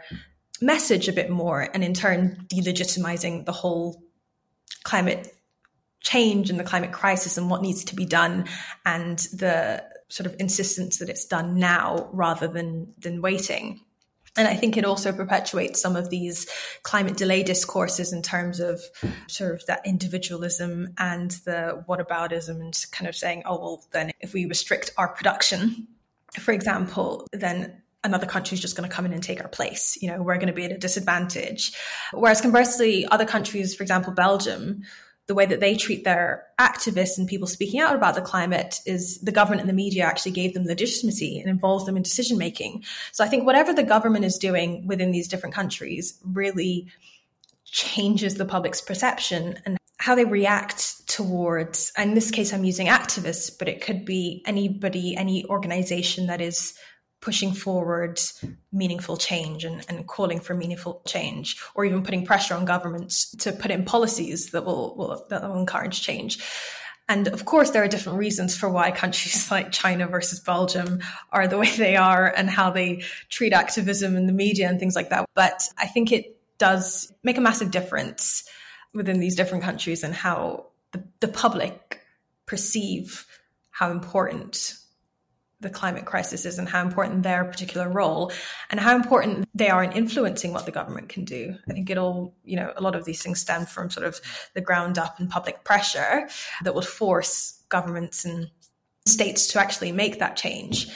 [0.61, 4.01] message a bit more and in turn delegitimizing the whole
[4.83, 5.35] climate
[6.01, 8.45] change and the climate crisis and what needs to be done
[8.85, 13.81] and the sort of insistence that it's done now rather than than waiting
[14.37, 16.47] and I think it also perpetuates some of these
[16.83, 18.81] climate delay discourses in terms of
[19.27, 24.33] sort of that individualism and the whataboutism and kind of saying, oh, well, then if
[24.33, 25.87] we restrict our production,
[26.39, 29.97] for example, then another country is just going to come in and take our place.
[30.01, 31.73] You know, we're going to be at a disadvantage.
[32.13, 34.83] Whereas conversely, other countries, for example, Belgium,
[35.27, 39.19] the way that they treat their activists and people speaking out about the climate is
[39.19, 42.83] the government and the media actually gave them legitimacy and involved them in decision making.
[43.11, 46.87] So I think whatever the government is doing within these different countries really
[47.65, 53.51] changes the public's perception and how they react towards, in this case, I'm using activists,
[53.57, 56.77] but it could be anybody, any organization that is
[57.19, 58.19] pushing forward
[58.71, 63.51] meaningful change and, and calling for meaningful change, or even putting pressure on governments to
[63.51, 66.39] put in policies that will, will that will encourage change.
[67.09, 70.99] And of course, there are different reasons for why countries like China versus Belgium
[71.31, 74.95] are the way they are and how they treat activism in the media and things
[74.95, 75.25] like that.
[75.33, 78.47] But I think it does make a massive difference
[78.93, 82.01] within these different countries and how the, the public
[82.45, 83.25] perceive
[83.71, 84.73] how important
[85.59, 88.31] the climate crisis is and how important their particular role
[88.69, 91.55] and how important they are in influencing what the government can do.
[91.67, 94.21] I think it all, you know, a lot of these things stem from sort of
[94.53, 96.29] the ground up and public pressure
[96.63, 98.49] that would force governments and
[99.07, 100.89] states to actually make that change.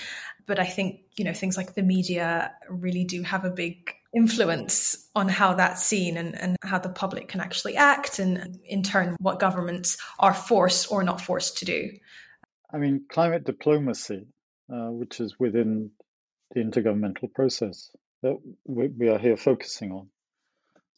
[0.45, 5.07] But I think, you know, things like the media really do have a big influence
[5.16, 9.16] on how that's seen and, and how the public can actually act and in turn
[9.20, 11.89] what governments are forced or not forced to do.
[12.74, 14.28] I mean, climate diplomacy
[14.72, 15.91] uh, which is within
[16.53, 17.91] the intergovernmental process
[18.24, 20.07] that we, we are here focusing on.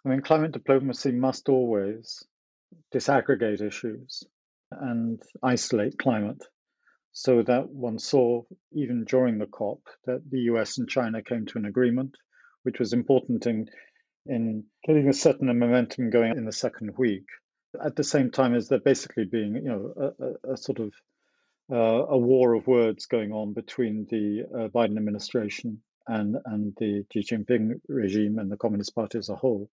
[0.06, 2.24] I mean, climate diplomacy must always
[2.94, 4.24] disaggregate issues
[4.72, 6.44] and isolate climate
[7.14, 8.42] so that one saw,
[8.74, 12.16] even during the COP, that the US and China came to an agreement,
[12.64, 13.68] which was important in,
[14.26, 17.26] in getting a certain momentum going in the second week.
[17.84, 20.92] At the same time as there basically being, you know, a, a, a sort of
[21.72, 27.06] uh, a war of words going on between the uh, Biden administration and, and the
[27.14, 29.70] Xi Jinping regime and the Communist Party as a whole,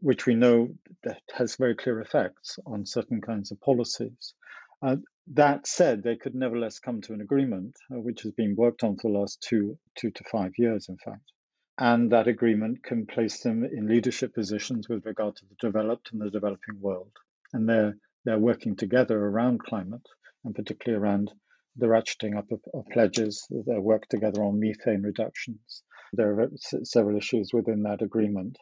[0.00, 0.68] which we know
[1.04, 4.34] that has very clear effects on certain kinds of policies.
[4.82, 4.96] Uh,
[5.34, 8.96] that said, they could nevertheless come to an agreement, uh, which has been worked on
[8.96, 11.32] for the last two, two to five years, in fact.
[11.78, 16.20] And that agreement can place them in leadership positions with regard to the developed and
[16.20, 17.12] the developing world.
[17.52, 20.06] And they're, they're working together around climate,
[20.48, 21.30] and particularly around
[21.76, 23.46] the ratcheting up of, of pledges.
[23.50, 25.82] They work together on methane reductions.
[26.14, 26.48] There are
[26.84, 28.56] several issues within that agreement.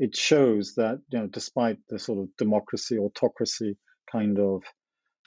[0.00, 3.76] It shows that, you know, despite the sort of democracy, autocracy
[4.10, 4.64] kind of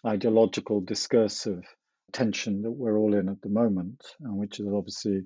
[0.05, 1.63] ideological discursive
[2.11, 5.21] tension that we're all in at the moment, and which is obviously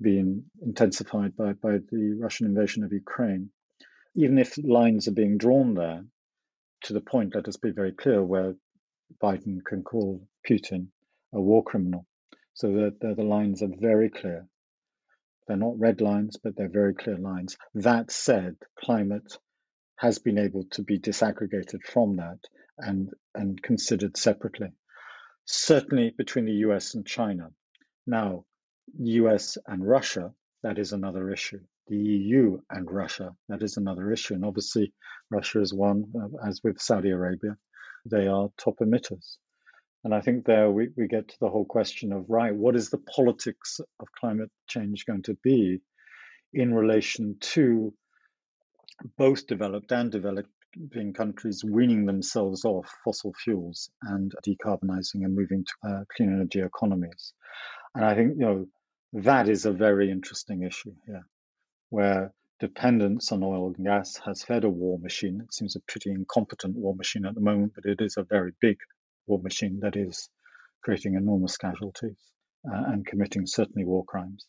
[0.00, 3.50] being intensified by, by the Russian invasion of Ukraine.
[4.16, 6.02] Even if lines are being drawn there,
[6.84, 8.54] to the point, let us be very clear, where
[9.22, 10.88] Biden can call Putin
[11.32, 12.06] a war criminal.
[12.54, 14.48] So that the, the lines are very clear.
[15.46, 17.56] They're not red lines, but they're very clear lines.
[17.74, 19.38] That said, climate
[19.96, 22.38] has been able to be disaggregated from that
[22.76, 24.72] and, and considered separately.
[25.46, 27.50] Certainly between the US and China.
[28.06, 28.44] Now,
[28.98, 30.32] US and Russia,
[30.62, 31.60] that is another issue.
[31.86, 34.34] The EU and Russia, that is another issue.
[34.34, 34.92] And obviously,
[35.30, 37.56] Russia is one, uh, as with Saudi Arabia,
[38.04, 39.36] they are top emitters.
[40.04, 42.90] And I think there we, we get to the whole question of right, what is
[42.90, 45.80] the politics of climate change going to be
[46.52, 47.92] in relation to
[49.16, 55.88] both developed and developing countries weaning themselves off fossil fuels and decarbonizing and moving to
[55.88, 57.32] uh, clean energy economies?
[57.94, 58.66] And I think, you know,
[59.14, 61.26] that is a very interesting issue here,
[61.90, 65.40] where dependence on oil and gas has fed a war machine.
[65.42, 68.52] It seems a pretty incompetent war machine at the moment, but it is a very
[68.60, 68.78] big
[69.26, 70.28] war machine that is
[70.82, 72.18] creating enormous casualties
[72.66, 74.46] uh, and committing certainly war crimes.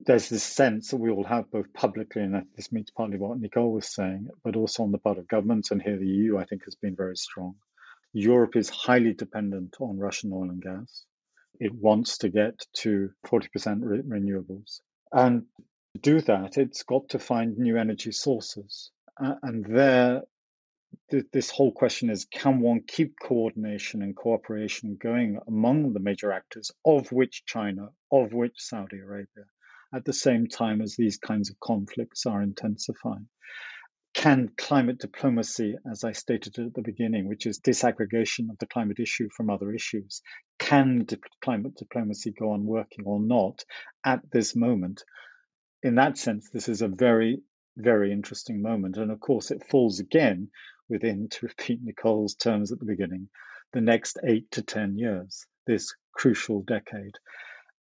[0.00, 3.72] There's this sense that we all have both publicly, and this meets partly what Nicole
[3.72, 6.64] was saying, but also on the part of governments, and here the EU, I think,
[6.64, 7.54] has been very strong.
[8.12, 11.06] Europe is highly dependent on Russian oil and gas
[11.62, 14.80] it wants to get to 40% re- renewables.
[15.12, 15.44] And
[15.94, 18.90] to do that, it's got to find new energy sources.
[19.22, 20.22] Uh, and there,
[21.10, 26.32] th- this whole question is can one keep coordination and cooperation going among the major
[26.32, 29.44] actors, of which China, of which Saudi Arabia,
[29.94, 33.28] at the same time as these kinds of conflicts are intensifying?
[34.14, 39.00] can climate diplomacy, as I stated at the beginning, which is disaggregation of the climate
[39.00, 40.22] issue from other issues,
[40.58, 43.64] can dip- climate diplomacy go on working or not
[44.04, 45.02] at this moment?
[45.82, 47.42] In that sense, this is a very,
[47.76, 48.96] very interesting moment.
[48.96, 50.50] And of course, it falls again
[50.88, 53.28] within, to repeat Nicole's terms at the beginning,
[53.72, 57.18] the next eight to 10 years, this crucial decade.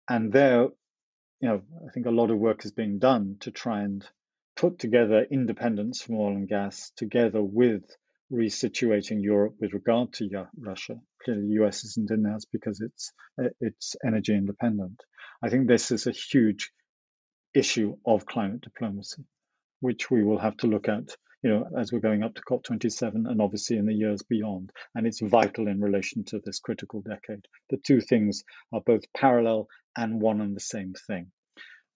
[0.09, 0.68] And there,
[1.40, 4.05] you know, I think a lot of work is being done to try and
[4.57, 7.84] put together independence from oil and gas together with
[8.32, 11.01] resituating Europe with regard to Russia.
[11.24, 13.12] Clearly, the US isn't in that because it's
[13.61, 15.03] it's energy independent.
[15.42, 16.72] I think this is a huge
[17.55, 19.24] issue of climate diplomacy,
[19.80, 23.14] which we will have to look at, you know, as we're going up to COP27
[23.28, 24.70] and obviously in the years beyond.
[24.94, 27.46] And it's vital in relation to this critical decade.
[27.70, 31.32] The two things are both parallel and one and the same thing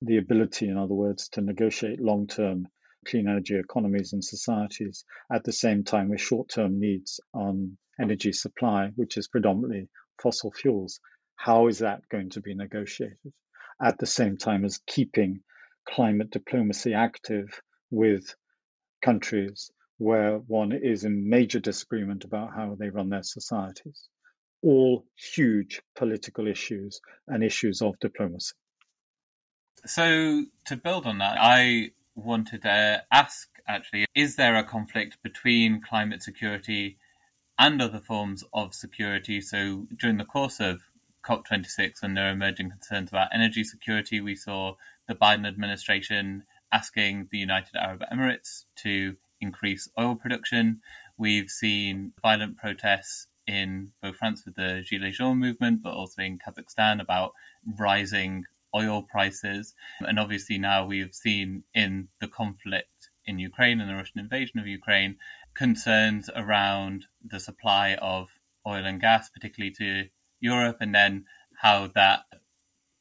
[0.04, 2.68] the ability, in other words, to negotiate long term
[3.06, 8.32] clean energy economies and societies at the same time with short term needs on energy
[8.32, 9.88] supply, which is predominantly
[10.22, 11.00] fossil fuels.
[11.36, 13.32] How is that going to be negotiated
[13.82, 15.40] at the same time as keeping
[15.88, 17.60] climate diplomacy active
[17.90, 18.34] with
[19.02, 24.08] countries where one is in major disagreement about how they run their societies?
[24.62, 28.54] All huge political issues and issues of diplomacy.
[29.86, 35.80] So to build on that, I wanted to ask actually, is there a conflict between
[35.82, 36.98] climate security
[37.58, 39.40] and other forms of security?
[39.40, 40.80] So during the course of
[41.26, 44.74] COP26, when there are emerging concerns about energy security, we saw
[45.08, 50.80] the Biden administration asking the United Arab Emirates to increase oil production.
[51.16, 56.38] We've seen violent protests in both France with the Gilets Jaunes movement, but also in
[56.38, 57.32] Kazakhstan about
[57.78, 58.44] rising
[58.74, 59.74] oil prices.
[60.00, 64.66] And obviously, now we've seen in the conflict in Ukraine and the Russian invasion of
[64.66, 65.16] Ukraine
[65.54, 68.28] concerns around the supply of
[68.66, 70.08] oil and gas, particularly to
[70.44, 71.24] Europe, and then
[71.62, 72.24] how that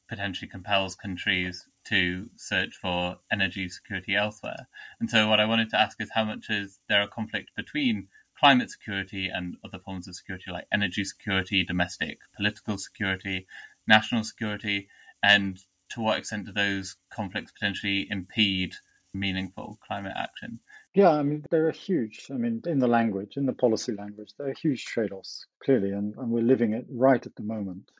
[0.08, 4.68] potentially compels countries to search for energy security elsewhere.
[5.00, 8.08] And so, what I wanted to ask is how much is there a conflict between
[8.38, 13.46] climate security and other forms of security like energy security, domestic political security,
[13.86, 14.88] national security,
[15.22, 18.74] and to what extent do those conflicts potentially impede
[19.12, 20.60] meaningful climate action?
[20.94, 24.30] Yeah, I mean, there are huge, I mean, in the language, in the policy language,
[24.38, 27.90] there are huge trade offs, clearly, and, and we're living it right at the moment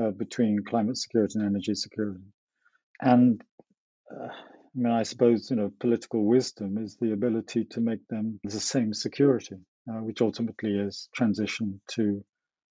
[0.00, 2.22] uh, between climate security and energy security.
[3.00, 3.42] And
[4.10, 8.38] uh, I mean, I suppose, you know, political wisdom is the ability to make them
[8.44, 9.56] the same security,
[9.90, 12.24] uh, which ultimately is transition to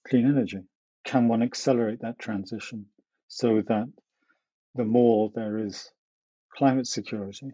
[0.07, 0.61] clean energy.
[1.03, 2.86] Can one accelerate that transition
[3.28, 3.91] so that
[4.76, 5.91] the more there is
[6.55, 7.51] climate security,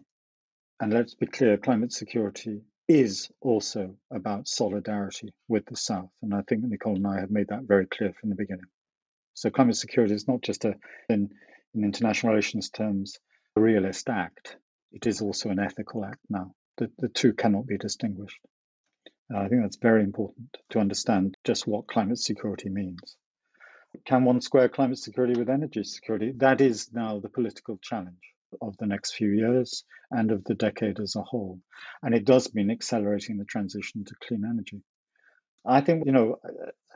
[0.80, 6.10] and let's be clear, climate security is also about solidarity with the South.
[6.20, 8.66] And I think Nicole and I have made that very clear from the beginning.
[9.34, 10.74] So climate security is not just a,
[11.08, 11.30] in,
[11.74, 13.18] in international relations terms,
[13.56, 14.56] a realist act.
[14.92, 16.54] It is also an ethical act now.
[16.76, 18.40] The, the two cannot be distinguished.
[19.32, 23.16] Uh, I think that's very important to understand just what climate security means.
[24.04, 26.32] Can one square climate security with energy security?
[26.36, 31.00] That is now the political challenge of the next few years and of the decade
[31.00, 31.60] as a whole.
[32.02, 34.82] And it does mean accelerating the transition to clean energy.
[35.66, 36.38] I think, you know,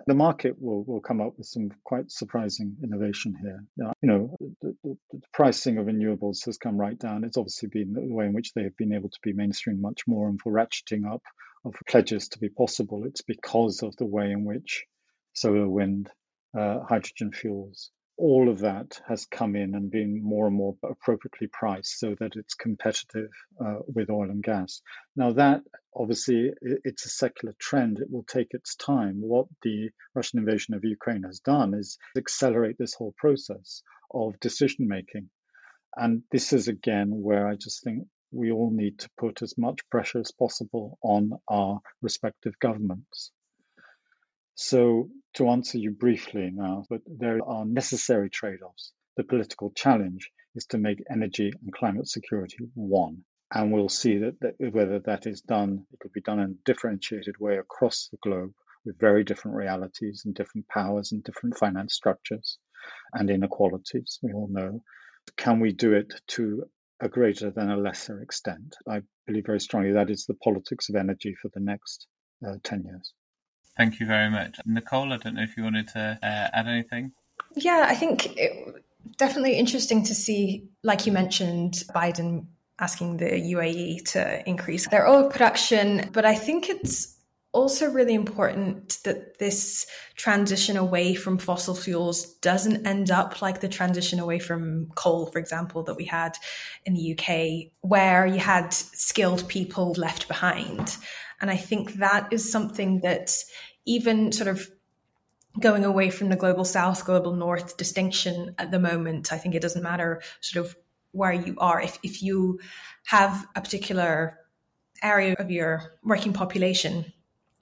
[0.06, 3.64] the market will, will come up with some quite surprising innovation here.
[3.76, 7.24] You know, the, the, the, pricing of renewables has come right down.
[7.24, 10.02] It's obviously been the way in which they have been able to be mainstream much
[10.06, 11.22] more and for ratcheting up
[11.64, 13.04] of pledges to be possible.
[13.04, 14.84] It's because of the way in which
[15.32, 16.10] solar, wind,
[16.56, 21.46] uh, hydrogen fuels all of that has come in and been more and more appropriately
[21.46, 23.30] priced so that it's competitive
[23.64, 24.82] uh, with oil and gas.
[25.14, 25.62] Now, that
[25.94, 28.00] obviously it's a secular trend.
[28.00, 29.20] It will take its time.
[29.20, 34.88] What the Russian invasion of Ukraine has done is accelerate this whole process of decision
[34.88, 35.30] making.
[35.96, 39.88] And this is again where I just think we all need to put as much
[39.90, 43.30] pressure as possible on our respective governments.
[44.60, 48.92] So, to answer you briefly now, but there are necessary trade offs.
[49.16, 53.24] The political challenge is to make energy and climate security one.
[53.52, 56.64] And we'll see that, that whether that is done, it could be done in a
[56.64, 58.52] differentiated way across the globe
[58.84, 62.58] with very different realities and different powers and different finance structures
[63.12, 64.82] and inequalities, we all know.
[65.36, 66.64] Can we do it to
[66.98, 68.74] a greater than a lesser extent?
[68.88, 72.08] I believe very strongly that is the politics of energy for the next
[72.44, 73.14] uh, 10 years.
[73.78, 74.58] Thank you very much.
[74.66, 77.12] Nicole, I don't know if you wanted to uh, add anything.
[77.54, 78.84] Yeah, I think it,
[79.16, 82.46] definitely interesting to see, like you mentioned, Biden
[82.80, 86.10] asking the UAE to increase their oil production.
[86.12, 87.16] But I think it's
[87.52, 93.68] also really important that this transition away from fossil fuels doesn't end up like the
[93.68, 96.36] transition away from coal, for example, that we had
[96.84, 100.96] in the UK, where you had skilled people left behind.
[101.40, 103.32] And I think that is something that
[103.88, 104.70] even sort of
[105.58, 109.62] going away from the global south, global north distinction at the moment, I think it
[109.62, 110.76] doesn't matter sort of
[111.12, 111.80] where you are.
[111.80, 112.60] If, if you
[113.06, 114.38] have a particular
[115.02, 117.12] area of your working population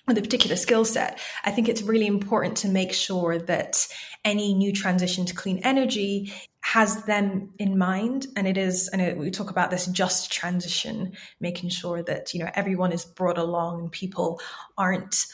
[0.07, 3.87] with a particular skill set, I think it's really important to make sure that
[4.25, 8.27] any new transition to clean energy has them in mind.
[8.37, 12.51] And it is, and we talk about this just transition, making sure that, you know,
[12.55, 14.41] everyone is brought along and people
[14.77, 15.27] aren't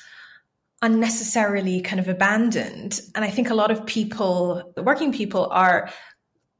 [0.82, 3.00] unnecessarily kind of abandoned.
[3.14, 5.88] And I think a lot of people, working people, are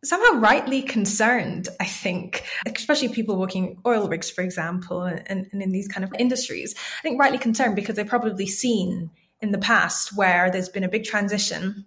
[0.05, 5.71] somehow rightly concerned, I think, especially people working oil rigs, for example, and, and, in
[5.71, 6.75] these kind of industries.
[6.99, 9.11] I think rightly concerned because they've probably seen
[9.41, 11.85] in the past where there's been a big transition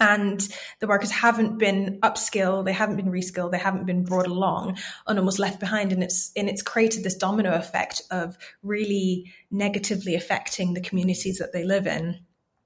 [0.00, 0.48] and
[0.80, 5.18] the workers haven't been upskilled, they haven't been reskilled, they haven't been brought along and
[5.18, 5.92] almost left behind.
[5.92, 11.52] And it's and it's created this domino effect of really negatively affecting the communities that
[11.52, 12.20] they live in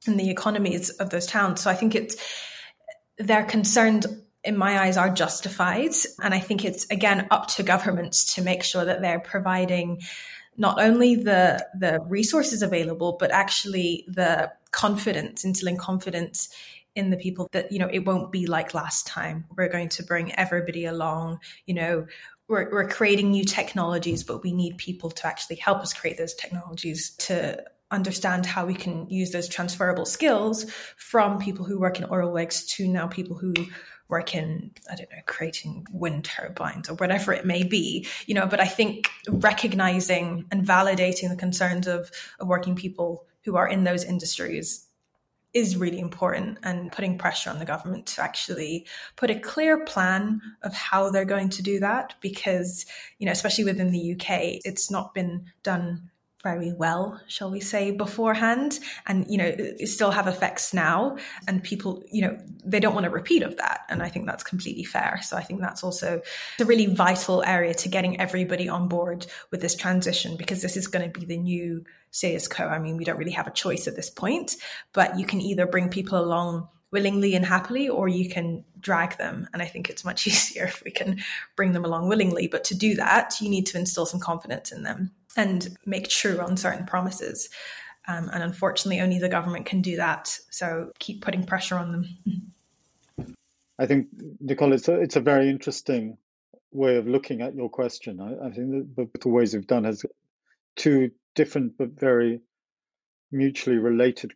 [0.07, 1.61] and the economies of those towns.
[1.61, 2.16] So I think it's
[3.18, 4.07] they're concerned
[4.45, 5.93] in my eyes are justified.
[6.22, 10.03] And I think it's again up to governments to make sure that they're providing
[10.57, 16.49] not only the the resources available, but actually the confidence, instilling confidence
[16.95, 19.45] in the people that you know it won't be like last time.
[19.57, 22.07] We're going to bring everybody along you know
[22.49, 26.34] we're, we're creating new technologies but we need people to actually help us create those
[26.34, 32.07] technologies to understand how we can use those transferable skills from people who work in
[32.11, 33.55] oil rigs to now people who
[34.09, 38.47] work in i don't know creating wind turbines or whatever it may be you know.
[38.47, 43.84] But i think recognizing and validating the concerns of, of working people who are in
[43.84, 44.86] those industries
[45.55, 48.86] is really important and putting pressure on the government to actually
[49.16, 52.86] put a clear plan of how they're going to do that because
[53.18, 56.11] you know especially within the UK it's not been done
[56.42, 58.80] very well, shall we say, beforehand.
[59.07, 61.16] And, you know, it still have effects now.
[61.46, 63.82] And people, you know, they don't want a repeat of that.
[63.88, 65.20] And I think that's completely fair.
[65.22, 66.20] So I think that's also
[66.59, 70.88] a really vital area to getting everybody on board with this transition because this is
[70.88, 72.66] going to be the new status quo.
[72.66, 74.56] I mean, we don't really have a choice at this point,
[74.92, 79.48] but you can either bring people along willingly and happily, or you can drag them.
[79.52, 81.20] And I think it's much easier if we can
[81.56, 82.46] bring them along willingly.
[82.46, 86.38] But to do that, you need to instill some confidence in them and make true
[86.38, 87.48] on certain promises.
[88.06, 90.38] Um, and unfortunately, only the government can do that.
[90.50, 93.34] So keep putting pressure on them.
[93.78, 94.08] I think,
[94.40, 96.18] Nicole, it's a, it's a very interesting
[96.72, 98.20] way of looking at your question.
[98.20, 100.04] I, I think that the ways we've done has
[100.76, 102.41] two different but very
[103.30, 104.33] mutually related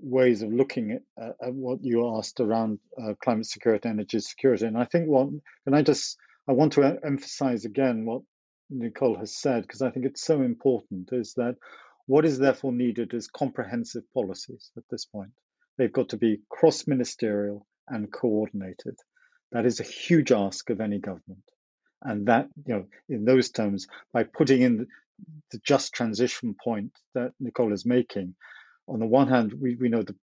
[0.00, 4.66] ways of looking at, at what you asked around uh, climate security, energy security.
[4.66, 5.28] And I think what,
[5.66, 6.16] and I just,
[6.48, 8.22] I want to emphasize again what
[8.70, 11.56] Nicole has said, because I think it's so important, is that
[12.06, 15.32] what is therefore needed is comprehensive policies at this point.
[15.76, 18.96] They've got to be cross ministerial and coordinated.
[19.52, 21.42] That is a huge ask of any government.
[22.02, 24.86] And that, you know, in those terms, by putting in
[25.52, 28.36] the just transition point that Nicole is making,
[28.88, 30.16] on the one hand, we, we know the,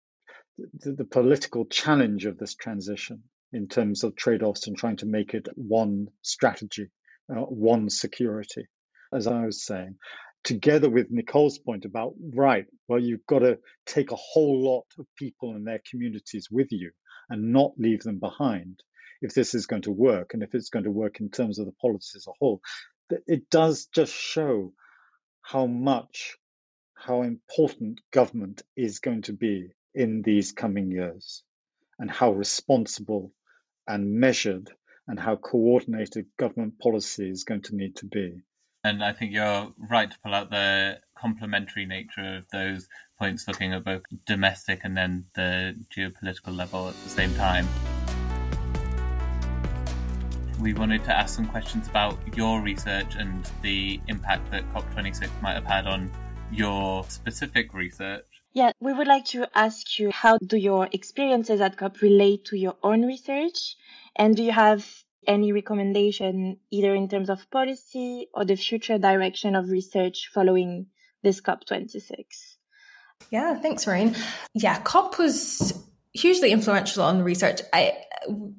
[0.82, 3.24] the, the political challenge of this transition
[3.54, 6.90] in terms of trade offs and trying to make it one strategy
[7.32, 8.68] uh, one security,
[9.14, 9.98] as I was saying,
[10.46, 15.08] together with Nicole's point about, right, well, you've got to take a whole lot of
[15.18, 16.92] people and their communities with you
[17.30, 18.82] and not leave them behind
[19.22, 21.68] if this is going to work and if it's going to work in terms of
[21.68, 22.62] the policy as a whole.
[23.28, 24.74] It does just show
[25.42, 26.38] how much,
[26.94, 31.44] how important government is going to be in these coming years
[32.00, 33.32] and how responsible
[33.88, 34.72] and measured
[35.08, 38.42] and how coordinated government policy is going to need to be.
[38.84, 42.88] And I think you're right to pull out the complementary nature of those
[43.20, 47.68] points, looking at both domestic and then the geopolitical level at the same time.
[50.62, 55.54] We wanted to ask some questions about your research and the impact that COP26 might
[55.54, 56.12] have had on
[56.52, 58.26] your specific research.
[58.54, 62.58] Yeah, we would like to ask you how do your experiences at COP relate to
[62.58, 63.76] your own research?
[64.16, 64.88] And do you have
[65.26, 70.86] any recommendation either in terms of policy or the future direction of research following
[71.24, 72.26] this COP26?
[73.32, 74.16] Yeah, thanks, Maureen.
[74.54, 75.74] Yeah, COP was
[76.14, 77.62] hugely influential on research.
[77.74, 77.98] I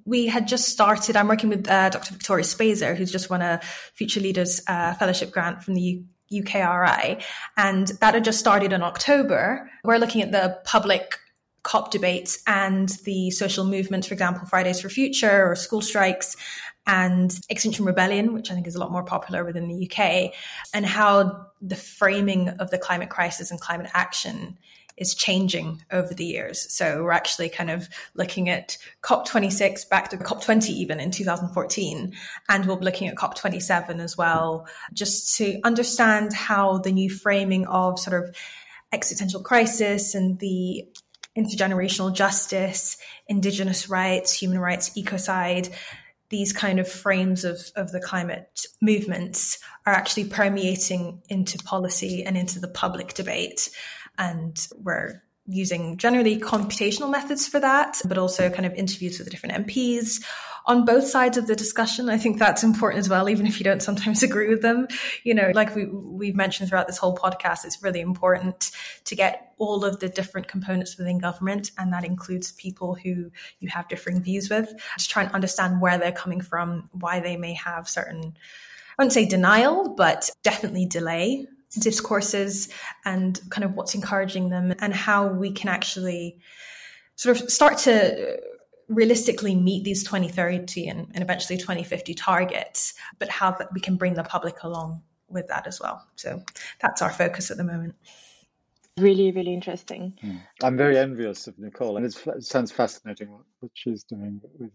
[0.05, 1.17] we had just started.
[1.17, 2.15] I'm working with uh, Dr.
[2.15, 3.61] Victoria Spaiser, who's just won a
[3.95, 6.05] Future Leaders uh, Fellowship grant from the U-
[6.43, 7.23] UKRI.
[7.57, 9.71] And that had just started in October.
[9.85, 11.19] We're looking at the public
[11.63, 16.37] COP debates and the social movements, for example, Fridays for Future or school strikes
[16.87, 20.33] and Extinction Rebellion, which I think is a lot more popular within the UK,
[20.75, 24.59] and how the framing of the climate crisis and climate action
[25.03, 26.73] is changing over the years.
[26.73, 32.15] So we're actually kind of looking at COP26 back to COP20 even in 2014.
[32.49, 37.67] And we'll be looking at COP27 as well, just to understand how the new framing
[37.67, 38.35] of sort of
[38.93, 40.87] existential crisis and the
[41.37, 42.97] intergenerational justice,
[43.27, 45.73] indigenous rights, human rights, ecocide,
[46.33, 52.39] these kind of frames of, of the climate movements are actually permeating into policy and
[52.39, 53.71] into the public debate.
[54.19, 59.31] And we're using generally computational methods for that, but also kind of interviews with the
[59.31, 60.23] different MPs
[60.67, 62.09] on both sides of the discussion.
[62.09, 64.87] I think that's important as well, even if you don't sometimes agree with them.
[65.25, 68.71] You know, like we, we've mentioned throughout this whole podcast, it's really important
[69.05, 73.69] to get all of the different components within government, and that includes people who you
[73.69, 77.55] have differing views with, to try and understand where they're coming from, why they may
[77.55, 78.37] have certain,
[78.99, 81.47] I wouldn't say denial, but definitely delay
[81.79, 82.69] discourses
[83.05, 86.39] and kind of what's encouraging them and how we can actually
[87.17, 88.39] sort of start to
[88.89, 94.15] realistically meet these 2030 and, and eventually 2050 targets, but how that we can bring
[94.15, 96.07] the public along with that as well.
[96.17, 96.43] So
[96.81, 97.95] that's our focus at the moment.
[98.99, 100.19] Really, really interesting.
[100.21, 100.37] Hmm.
[100.63, 104.71] I'm very envious of Nicole, and it sounds fascinating what, what she's doing with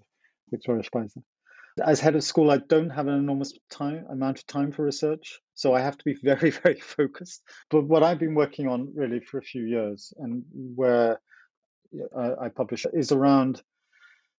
[0.49, 1.21] Victoria Spaiser.
[1.83, 5.39] As head of school, I don't have an enormous time amount of time for research,
[5.53, 7.43] so I have to be very, very focused.
[7.69, 11.19] But what I've been working on really for a few years, and where
[12.15, 13.61] I, I publish, is around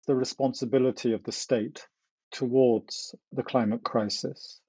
[0.06, 1.86] the responsibility of the state
[2.32, 4.60] towards the climate crisis,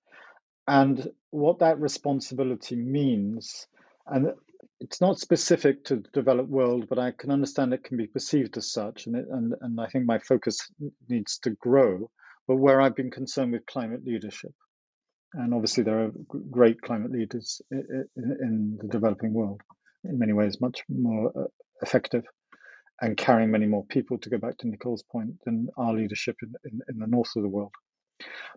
[0.67, 3.67] and what that responsibility means.
[4.05, 4.33] And
[4.79, 8.57] it's not specific to the developed world, but I can understand it can be perceived
[8.57, 10.69] as such, and it, and and I think my focus
[11.07, 12.09] needs to grow
[12.49, 14.53] but where I've been concerned with climate leadership.
[15.35, 16.11] And obviously, there are
[16.49, 19.61] great climate leaders in the developing world,
[20.03, 21.43] in many ways, much more uh,
[21.83, 22.23] effective
[23.01, 26.53] and carrying many more people, to go back to Nicole's point, than our leadership in,
[26.65, 27.71] in, in the north of the world.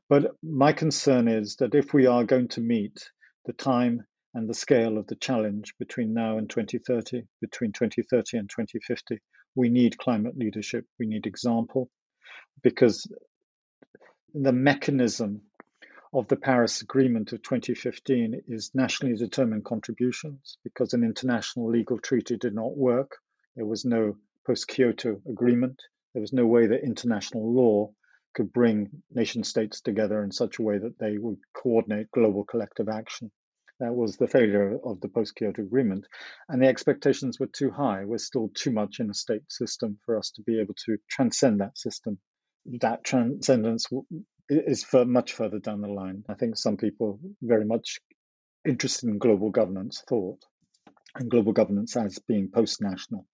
[0.09, 3.11] But my concern is that if we are going to meet
[3.45, 8.49] the time and the scale of the challenge between now and 2030, between 2030 and
[8.49, 9.19] 2050,
[9.55, 10.87] we need climate leadership.
[10.99, 11.91] We need example
[12.63, 13.07] because
[14.35, 15.43] the mechanism
[16.15, 22.39] of the Paris Agreement of 2015 is nationally determined contributions because an international legal treaty
[22.39, 23.19] did not work.
[23.57, 24.17] There was no
[24.47, 25.83] post Kyoto agreement.
[26.15, 27.93] There was no way that international law
[28.35, 32.89] could bring nation states together in such a way that they would coordinate global collective
[32.89, 33.31] action.
[33.81, 36.07] That was the failure of the post Kyoto Agreement.
[36.49, 38.05] And the expectations were too high.
[38.07, 41.61] We're still too much in a state system for us to be able to transcend
[41.61, 42.19] that system.
[42.67, 43.87] That transcendence
[44.49, 46.25] is for much further down the line.
[46.29, 48.01] I think some people very much
[48.65, 50.45] interested in global governance thought
[51.15, 53.27] and global governance as being post national.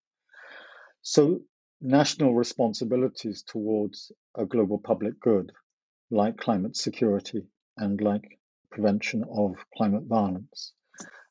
[1.03, 1.43] So
[1.81, 5.53] national responsibilities towards a global public good,
[6.11, 10.73] like climate security and like prevention of climate violence,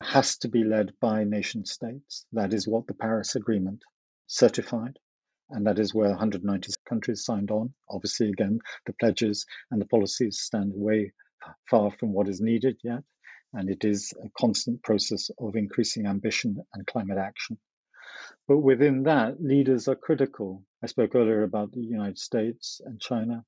[0.00, 2.24] has to be led by nation states.
[2.32, 3.82] That is what the Paris Agreement
[4.26, 4.98] certified,
[5.50, 7.72] and that is where 190 countries signed on.
[7.88, 11.12] Obviously, again, the pledges and the policies stand way
[11.70, 13.02] far from what is needed yet,
[13.52, 17.58] and it is a constant process of increasing ambition and climate action.
[18.46, 20.64] But within that, leaders are critical.
[20.82, 23.44] I spoke earlier about the United States and China.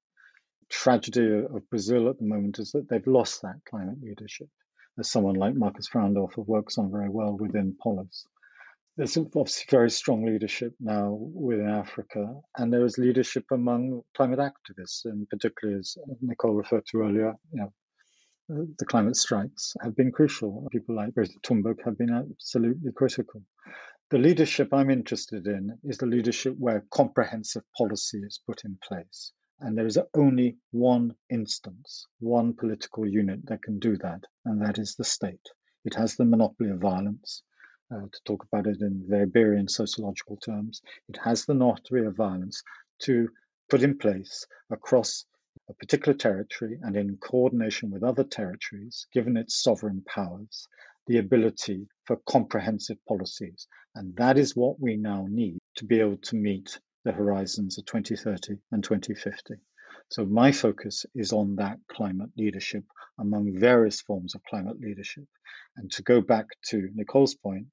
[0.68, 4.48] Tragedy of Brazil at the moment is that they've lost that climate leadership.
[4.96, 8.26] There's someone like Markus Fraundorfer works on very well within Polis.
[8.97, 15.05] There's obviously very strong leadership now within Africa, and there is leadership among climate activists,
[15.05, 17.72] and particularly as Nicole referred to earlier, you know,
[18.78, 20.68] the climate strikes have been crucial.
[20.72, 23.43] People like Greta Thunberg have been absolutely critical.
[24.11, 29.32] The leadership I'm interested in is the leadership where comprehensive policy is put in place.
[29.61, 34.78] And there is only one instance, one political unit that can do that, and that
[34.78, 35.47] is the state.
[35.84, 37.45] It has the monopoly of violence,
[37.93, 40.82] uh, to talk about it in Weberian sociological terms.
[41.09, 42.62] It has the monopoly of violence
[43.01, 43.28] to
[43.68, 45.24] put in place across
[45.68, 50.68] a particular territory and in coordination with other territories, given its sovereign powers,
[51.07, 53.66] the ability for comprehensive policies.
[53.95, 57.86] And that is what we now need to be able to meet the horizons of
[57.86, 59.55] 2030 and 2050.
[60.11, 62.85] So my focus is on that climate leadership
[63.19, 65.25] among various forms of climate leadership.
[65.77, 67.69] And to go back to Nicole's point,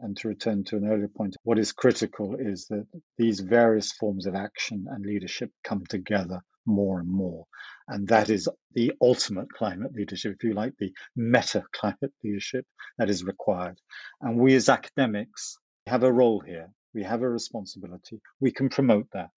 [0.00, 2.86] and to return to an earlier point, what is critical is that
[3.16, 7.46] these various forms of action and leadership come together more and more.
[7.88, 12.66] And that is the ultimate climate leadership, if you like, the meta climate leadership
[12.98, 13.78] that is required.
[14.20, 16.70] And we as academics have a role here.
[16.94, 18.20] We have a responsibility.
[18.40, 19.30] We can promote that.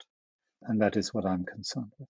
[0.63, 2.09] And that is what I'm concerned with.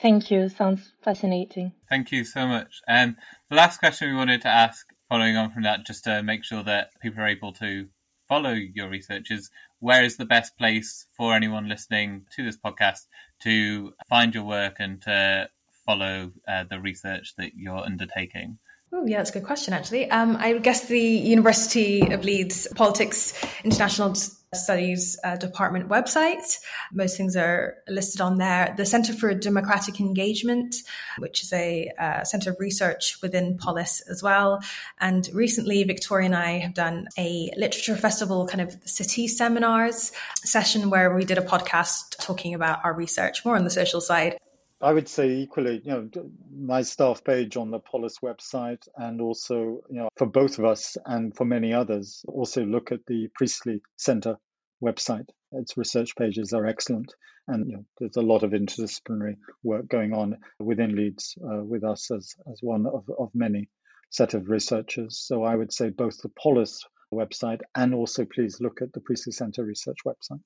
[0.00, 0.48] Thank you.
[0.48, 1.72] Sounds fascinating.
[1.88, 2.80] Thank you so much.
[2.86, 3.16] And
[3.50, 6.62] the last question we wanted to ask, following on from that, just to make sure
[6.62, 7.88] that people are able to
[8.28, 13.06] follow your research, is where is the best place for anyone listening to this podcast
[13.40, 15.48] to find your work and to
[15.84, 18.58] follow uh, the research that you're undertaking?
[18.92, 20.10] Oh, yeah, that's a good question, actually.
[20.10, 24.14] Um, I guess the University of Leeds Politics International
[24.54, 26.58] Studies uh, Department website.
[26.92, 28.74] Most things are listed on there.
[28.76, 30.76] The Centre for Democratic Engagement,
[31.18, 34.60] which is a uh, centre of research within Polis as well.
[35.00, 40.12] And recently, Victoria and I have done a literature festival kind of city seminars
[40.44, 44.38] session where we did a podcast talking about our research more on the social side.
[44.80, 49.82] I would say equally, you know, my staff page on the Polis website, and also,
[49.90, 53.82] you know, for both of us and for many others, also look at the Priestley
[53.96, 54.38] Center
[54.80, 55.28] website.
[55.50, 57.12] Its research pages are excellent,
[57.48, 61.82] and you know, there's a lot of interdisciplinary work going on within Leeds uh, with
[61.82, 63.68] us as as one of, of many
[64.10, 65.18] set of researchers.
[65.18, 69.32] So I would say both the Polis website and also please look at the Priestley
[69.32, 70.42] Center research website.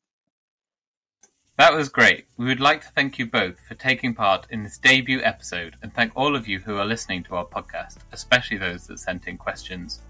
[1.58, 2.24] That was great.
[2.38, 5.92] We would like to thank you both for taking part in this debut episode and
[5.92, 9.36] thank all of you who are listening to our podcast, especially those that sent in
[9.36, 10.00] questions.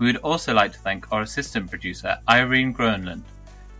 [0.00, 3.22] We would also like to thank our assistant producer, Irene Groenland.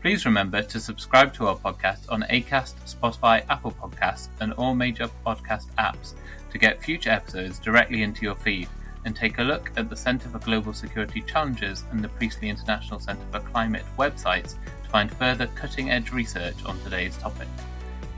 [0.00, 5.10] Please remember to subscribe to our podcast on Acast, Spotify, Apple Podcasts, and all major
[5.26, 6.14] podcast apps
[6.52, 8.68] to get future episodes directly into your feed
[9.04, 13.00] and take a look at the Centre for Global Security Challenges and the Priestley International
[13.00, 14.54] Centre for Climate websites
[14.90, 17.48] find further cutting edge research on today's topic.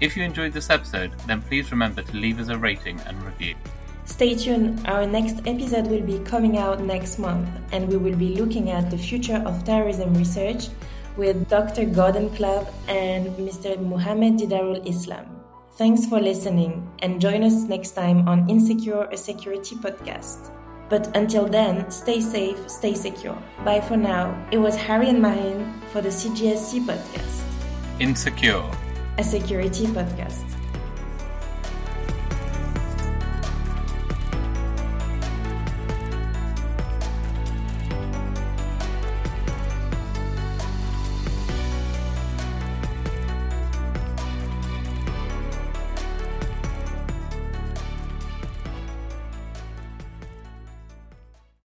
[0.01, 3.55] If you enjoyed this episode, then please remember to leave us a rating and review.
[4.07, 8.35] Stay tuned, our next episode will be coming out next month, and we will be
[8.35, 10.69] looking at the future of terrorism research
[11.17, 11.85] with Dr.
[11.85, 13.79] Gordon Clubb and Mr.
[13.79, 15.27] Muhammad Didarul Islam.
[15.77, 20.51] Thanks for listening, and join us next time on Insecure, a security podcast.
[20.91, 23.39] But until then, stay safe, stay secure.
[23.65, 24.35] Bye for now.
[24.51, 27.45] It was Harry and Mahin for the CGSC podcast.
[28.01, 28.69] Insecure,
[29.17, 30.50] a security podcast.